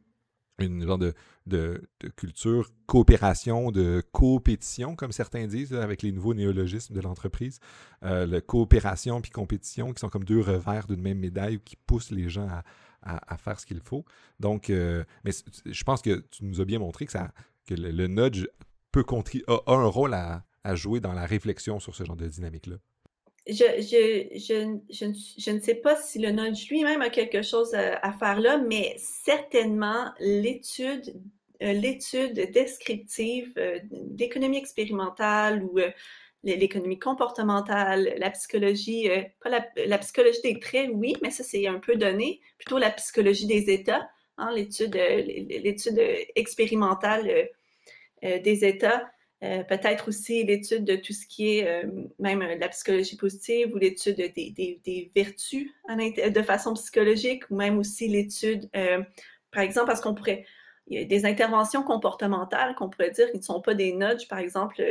[0.59, 1.13] une genre de,
[1.47, 1.81] de,
[2.15, 7.59] culture coopération, de coopétition, comme certains disent, avec les nouveaux néologismes de l'entreprise.
[8.03, 12.29] Euh, coopération puis compétition, qui sont comme deux revers d'une même médaille qui poussent les
[12.29, 12.63] gens à,
[13.01, 14.05] à, faire ce qu'il faut.
[14.39, 15.31] Donc, euh, mais
[15.65, 17.31] je pense que tu nous as bien montré que, ça,
[17.65, 18.45] que le, nudge
[18.91, 19.05] peut
[19.47, 22.77] a, a, un rôle à jouer dans la réflexion sur ce genre de dynamique-là.
[23.45, 24.79] Je, je, je,
[25.37, 28.95] je, ne sais pas si le nudge lui-même a quelque chose à, faire là, mais
[28.97, 31.13] certainement l'étude
[31.63, 35.91] euh, l'étude descriptive euh, d'économie expérimentale ou euh,
[36.43, 39.07] l'économie comportementale, la psychologie,
[39.41, 43.47] pas la, psychologie des traits, oui, mais ça c'est un peu donné, plutôt la psychologie
[43.47, 44.99] des états, hein, l'étude
[46.35, 47.49] expérimentale
[48.21, 49.09] des états
[49.43, 53.73] euh, peut-être aussi l'étude de tout ce qui est euh, même euh, la psychologie positive
[53.73, 58.69] ou l'étude des, vertus de façon psychologique ou même aussi l'étude,
[59.51, 60.45] par exemple, parce qu'on pourrait,
[60.87, 64.27] il y a des interventions comportementales qu'on pourrait dire qui ne sont pas des nudges.
[64.27, 64.83] Par exemple,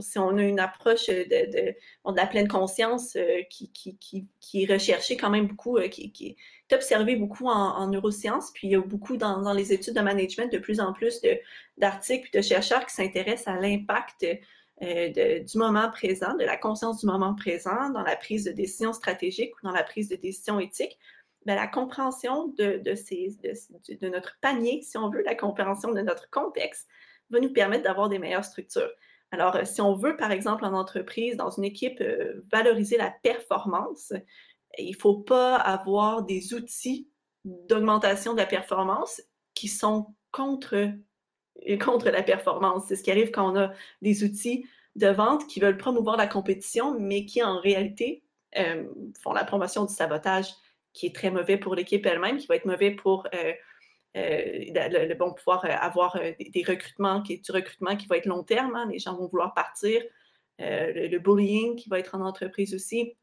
[0.00, 1.74] si on a une approche de, de,
[2.14, 3.16] la pleine conscience
[3.50, 6.36] qui, qui, est recherchée quand même beaucoup, qui,
[6.70, 10.50] est observée beaucoup en, neurosciences, puis il y a beaucoup dans, les études de management
[10.52, 11.20] de plus en plus
[11.76, 14.24] d'articles et de chercheurs qui s'intéressent à l'impact
[14.82, 18.92] euh, du moment présent, de la conscience du moment présent dans la prise de décision
[18.92, 20.98] stratégique ou dans la prise de décision éthique.
[21.46, 22.82] Ben, la compréhension de,
[24.08, 26.88] notre panier, si on veut, la compréhension de notre contexte,
[27.30, 28.90] va nous permettre d'avoir des meilleures structures.
[29.30, 33.12] Alors, euh, si on veut, par exemple, en entreprise, dans une équipe, euh, valoriser la
[33.22, 34.12] performance,
[34.76, 37.08] il ne faut pas avoir des outils
[37.44, 39.22] d'augmentation de la performance
[39.54, 40.90] qui sont contre,
[41.80, 42.86] contre la performance.
[42.88, 43.72] C'est ce qui arrive quand on a
[44.02, 44.66] des outils
[44.96, 48.24] de vente qui veulent promouvoir la compétition, mais qui en réalité
[48.58, 48.88] euh,
[49.22, 50.48] font la promotion du sabotage,
[50.96, 53.52] qui est très mauvais pour l'équipe elle-même, qui va être mauvais pour euh,
[54.16, 58.42] euh, le, bon pouvoir avoir des, recrutements, qui est du recrutement qui va être long
[58.42, 58.74] terme.
[58.74, 58.88] Hein.
[58.90, 60.02] les gens vont vouloir partir.
[60.58, 63.14] le, bullying qui va être en entreprise aussi.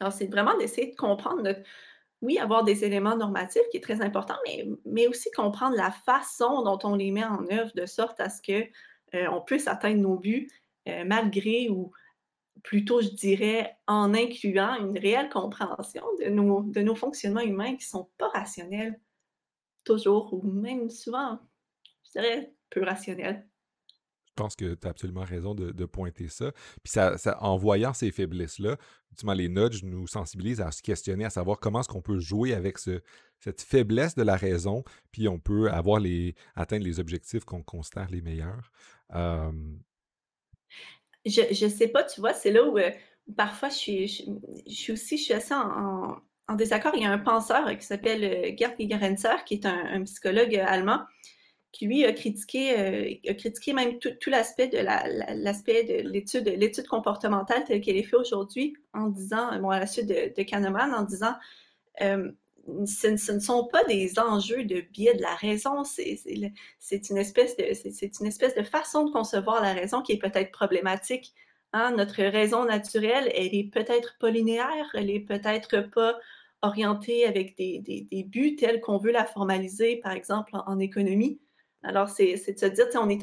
[0.00, 1.62] Alors, c'est vraiment d'essayer de comprendre notre,
[2.24, 4.36] oui, avoir des éléments normatifs qui est très important,
[4.86, 8.40] mais, aussi comprendre la façon dont on les met en œuvre de sorte à ce
[8.40, 8.66] qu'on
[9.14, 10.48] euh, puisse atteindre nos buts
[10.88, 11.92] euh, malgré ou
[12.64, 17.84] plutôt, je dirais, en incluant une réelle compréhension de nos, de nos fonctionnements humains qui
[17.84, 18.98] ne sont pas rationnels,
[19.84, 21.38] toujours, ou même souvent,
[22.06, 23.46] je dirais, peu rationnels.
[24.26, 26.50] Je pense que tu as absolument raison de, pointer ça.
[26.82, 28.76] Puis ça, en voyant ces faiblesses-là,
[29.34, 32.78] les nudges nous sensibilisent à se questionner, à savoir comment est-ce qu'on peut jouer avec
[32.78, 38.08] cette faiblesse de la raison, puis on peut avoir les, atteindre les objectifs qu'on considère
[38.10, 38.72] les meilleurs.
[41.26, 42.90] Je ne sais pas, tu vois, c'est là où euh,
[43.36, 44.08] parfois je suis,
[44.66, 46.16] je, suis aussi, je suis assez en,
[46.56, 46.92] désaccord.
[46.94, 51.00] Il y a un penseur qui s'appelle euh, Gerd Gigerenzer, qui est un psychologue allemand,
[51.74, 56.86] qui lui a critiqué, euh, a critiqué même tout, l'aspect de l'aspect de l'étude, l'étude
[56.86, 61.02] comportementale telle qu'elle est faite aujourd'hui, en disant, bon, à la suite de, Kahneman, en
[61.02, 61.34] disant
[62.00, 62.30] euh,
[62.86, 66.20] ce, ne sont pas des enjeux de biais de la raison, c'est,
[67.10, 71.34] une espèce de façon de concevoir la raison qui est peut-être problématique.
[71.72, 71.92] Hein.
[71.96, 76.18] Notre raison naturelle, elle est peut-être pas linéaire, elle est peut-être pas
[76.62, 81.40] orientée avec des, buts tels qu'on veut la formaliser, par exemple en économie.
[81.86, 83.22] Alors, c'est de se dire, on est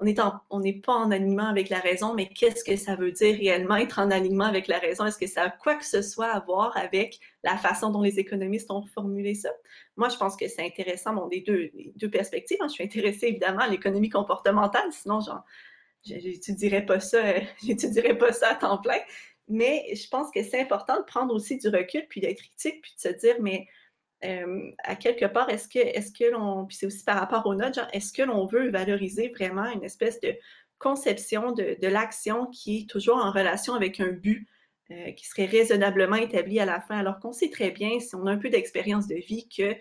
[0.00, 3.12] on est on n'est pas en alignement avec la raison, mais qu'est-ce que ça veut
[3.12, 5.06] dire réellement être en alignement avec la raison?
[5.06, 8.18] Est-ce que ça a quoi que ce soit à voir avec la façon dont les
[8.18, 9.50] économistes ont formulé ça?
[9.96, 12.58] Moi, je pense que c'est intéressant, bon, des deux, deux perspectives.
[12.60, 12.66] Hein.
[12.66, 15.44] Je suis intéressée évidemment à l'économie comportementale, sinon, genre,
[16.02, 17.22] j'étudierais pas ça,
[17.64, 18.98] j'étudierais pas ça à temps plein.
[19.46, 22.92] Mais je pense que c'est important de prendre aussi du recul, puis d'être critique, puis
[22.96, 23.68] de se dire, mais
[24.24, 27.54] euh, à quelque part, est-ce que, est-ce que l'on, puis c'est aussi par rapport aux
[27.54, 30.34] notes, est-ce que l'on veut valoriser vraiment une espèce de
[30.78, 34.46] conception de, l'action qui est toujours en relation avec un but
[34.90, 38.26] euh, qui serait raisonnablement établi à la fin, alors qu'on sait très bien, si on
[38.26, 39.74] a un peu d'expérience de vie, que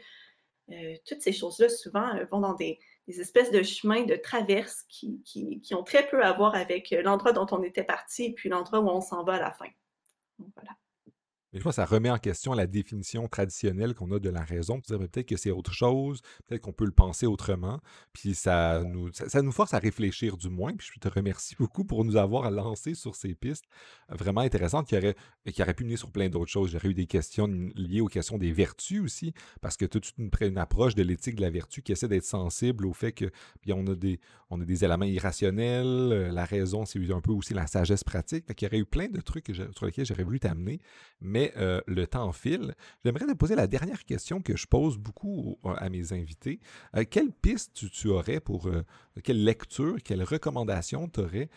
[0.72, 5.62] euh, toutes ces choses-là, souvent, vont dans des, espèces de chemins de traverse qui, qui,
[5.62, 8.80] qui, ont très peu à voir avec l'endroit dont on était parti et puis l'endroit
[8.82, 9.66] où on s'en va à la fin.
[10.38, 10.78] Donc, voilà.
[11.54, 14.43] Mais je pense que ça remet en question la définition traditionnelle qu'on a de la
[14.43, 14.82] raison.
[14.82, 17.80] Peut-être que c'est autre chose, peut-être qu'on peut le penser autrement.
[18.14, 20.74] Puis ça nous, ça, nous force à réfléchir du moins.
[20.74, 23.66] Puis je te remercie beaucoup pour nous avoir lancé sur ces pistes
[24.10, 25.16] vraiment intéressantes qui auraient,
[25.52, 26.72] qui auraient pu mener sur plein d'autres choses.
[26.72, 30.58] J'aurais eu des questions liées aux questions des vertus aussi, parce que toute une, une
[30.58, 33.32] approche de l'éthique de la vertu qui essaie d'être sensible au fait que
[33.62, 34.20] puis on, a des,
[34.50, 35.86] on a des éléments irrationnels.
[36.12, 38.45] Euh, la raison, c'est un peu aussi la sagesse pratique.
[38.50, 40.80] il y aurait eu plein de trucs sur lesquels j'aurais voulu t'amener.
[41.22, 41.54] Mais mais
[41.88, 42.76] le temps file.
[43.04, 46.60] J'aimerais te poser la dernière question que je pose beaucoup à mes invités.
[47.10, 48.70] quelle piste tu, aurais pour,
[49.24, 51.50] quelle lecture, quelle recommandation tu aurais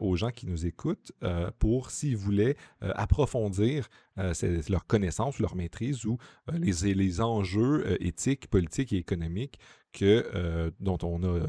[0.00, 1.12] aux gens qui nous écoutent
[1.58, 3.88] pour, s'ils voulaient approfondir
[4.68, 6.18] leur connaissance, leur maîtrise ou
[6.52, 9.58] les, enjeux éthiques, politiques et économiques
[9.92, 11.46] que, dont on a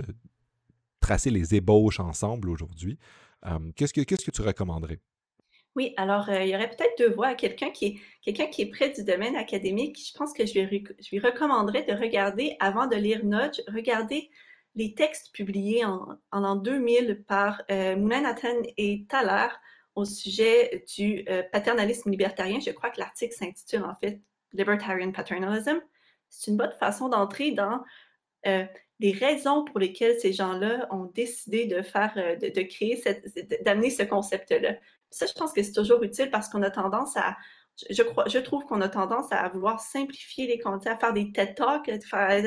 [0.99, 2.97] tracé les ébauches ensemble aujourd'hui.
[3.75, 4.99] qu'est-ce, que, qu'est-ce que tu recommanderais?
[5.75, 7.33] Oui, alors il y aurait peut-être deux voies.
[7.33, 11.21] Quelqu'un qui quelqu'un qui est près du domaine académique, je pense que je lui, je
[11.21, 14.29] recommanderais de regarder, avant de lire Nudge, regarder
[14.75, 19.47] les textes publiés en, en 2000 par euh, Nathan et Thaler
[19.95, 22.59] au sujet du paternalisme libertarien.
[22.59, 24.21] Je crois que l'article s'intitule en fait
[24.53, 25.81] Libertarian Paternalism.
[26.29, 27.83] C'est une bonne façon d'entrer dans
[29.01, 33.01] les raisons pour lesquelles ces gens-là ont décidé de faire, de, de créer
[33.65, 34.75] d'amener ce concept-là.
[35.11, 37.35] Ça, je pense que c'est toujours utile parce qu'on a tendance à,
[37.89, 41.31] je, crois, je trouve qu'on a tendance à vouloir simplifier les concepts, à faire des
[41.31, 41.99] TED Talks, à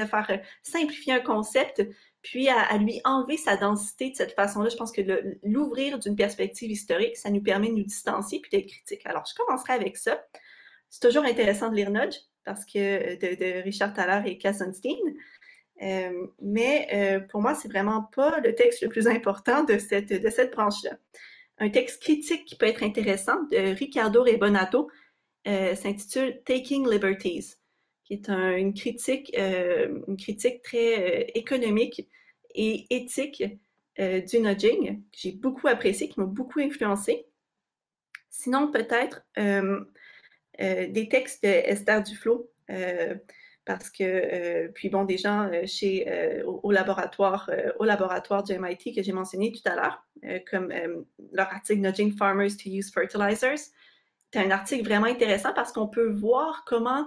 [0.06, 1.82] faire, euh, simplifier un concept,
[2.22, 4.68] puis à, lui enlever sa densité de cette façon-là.
[4.68, 5.02] Je pense que
[5.42, 9.02] l'ouvrir d'une perspective historique, ça nous permet de nous distancier puis d'être critique.
[9.04, 10.24] Alors, je commencerai avec ça.
[10.88, 14.96] C'est toujours intéressant de lire Nudge parce que de, Richard Thaler et Kassenstein.
[15.82, 20.08] Euh, mais euh, pour moi, c'est vraiment pas le texte le plus important de cette,
[20.08, 20.92] de cette branche-là
[21.64, 24.90] un texte critique qui peut être intéressant de Ricardo Rebonato
[25.46, 27.54] euh, s'intitule Taking Liberties,
[28.04, 32.08] qui est une, critique, euh, une critique très euh, économique
[32.54, 33.42] et éthique
[33.96, 37.26] du nudging, que j'ai beaucoup apprécié, qui m'a beaucoup influencé.
[38.28, 39.24] Sinon, peut-être
[40.58, 42.50] des textes d'Esther Duflo,
[43.64, 48.58] parce que, euh, puis bon, des gens euh, chez, euh, au, laboratoire, au laboratoire du
[48.58, 50.04] MIT que j'ai mentionné tout à l'heure,
[50.50, 50.72] comme
[51.32, 53.70] leur article Nudging Farmers to Use Fertilizers.
[54.32, 57.06] C'est un article vraiment intéressant parce qu'on peut voir comment,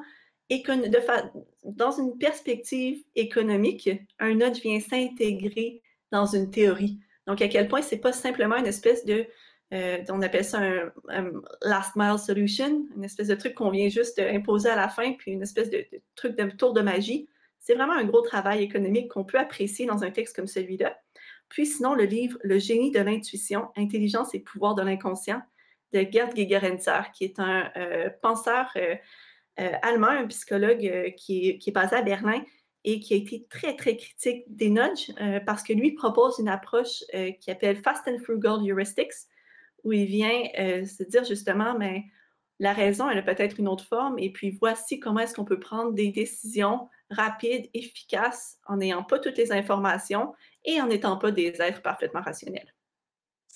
[1.63, 3.89] dans une perspective économique,
[4.19, 5.81] un nudge vient s'intégrer
[6.11, 6.99] dans une théorie.
[7.25, 9.25] Donc, à quel point c'est pas simplement une espèce de
[9.74, 14.20] euh, on appelle ça un, last mile solution, une espèce de truc qu'on vient juste
[14.20, 17.28] imposer à la fin, puis une espèce de, truc de tour de magie.
[17.59, 20.97] C'est vraiment un gros travail économique qu'on peut apprécier dans un texte comme celui-là.
[21.49, 25.41] Puis sinon, le livre Le génie de l'intuition, intelligence et pouvoir de l'inconscient
[25.93, 28.95] de Gerd Gigerenzer, qui est un euh, penseur euh,
[29.82, 32.41] allemand, un psychologue qui est, qui, basé à Berlin
[32.84, 35.11] et qui a été très, très critique des nudges
[35.45, 37.03] parce que lui propose une approche
[37.41, 39.28] qui appelle Fast and Frugal Heuristics,
[39.84, 42.05] où il vient euh, se dire justement, mais
[42.59, 45.59] la raison, elle a peut-être une autre forme, et puis voici comment est-ce qu'on peut
[45.59, 50.34] prendre des décisions rapides, efficaces, en n'ayant pas toutes les informations
[50.65, 52.73] et en n'étant pas des êtres parfaitement rationnels.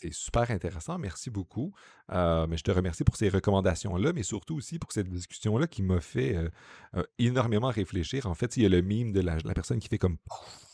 [0.01, 0.97] C'est super intéressant.
[0.97, 1.73] Merci beaucoup.
[2.11, 5.83] Euh, mais je te remercie pour ces recommandations-là, mais surtout aussi pour cette discussion-là qui
[5.83, 6.49] m'a fait euh,
[6.95, 8.25] euh, énormément réfléchir.
[8.25, 10.17] En fait, il y a le mime de la, personne qui fait comme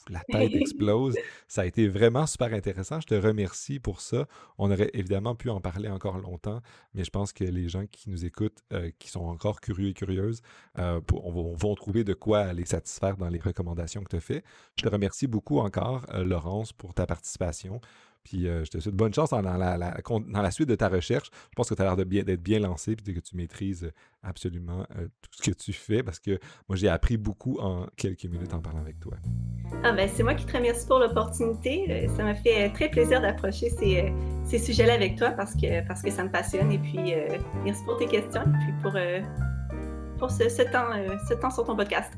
[0.09, 1.15] la tête explose.
[1.49, 3.01] Ça a été vraiment super intéressant.
[3.01, 4.27] Je te remercie pour ça.
[4.57, 6.61] On aurait évidemment pu en parler encore longtemps,
[6.93, 8.63] mais je pense que les gens qui nous écoutent,
[8.97, 10.41] qui sont encore curieux et curieuses,
[10.77, 14.43] vont trouver de quoi les satisfaire dans les recommandations que tu as fait.
[14.77, 17.81] Je te remercie beaucoup encore, Laurence, pour ta participation.
[18.27, 21.29] Puis euh, je te souhaite bonne chance dans la, suite de ta recherche.
[21.31, 23.89] Je pense que tu as l'air d'être bien, lancé et que tu maîtrises
[24.21, 28.25] absolument euh, tout ce que tu fais parce que moi, j'ai appris beaucoup en quelques
[28.25, 29.13] minutes en parlant avec toi.
[29.83, 31.85] Ah ben, c'est moi qui te remercie pour l'opportunité.
[31.89, 36.11] Euh, ça m'a fait très plaisir d'approcher ces, sujets-là avec toi parce que, parce que
[36.11, 36.69] ça me passionne.
[36.73, 37.13] Et puis,
[37.63, 38.97] merci pour tes questions et puis pour,
[40.19, 40.91] pour ce, temps,
[41.29, 42.11] ce temps sur ton podcast.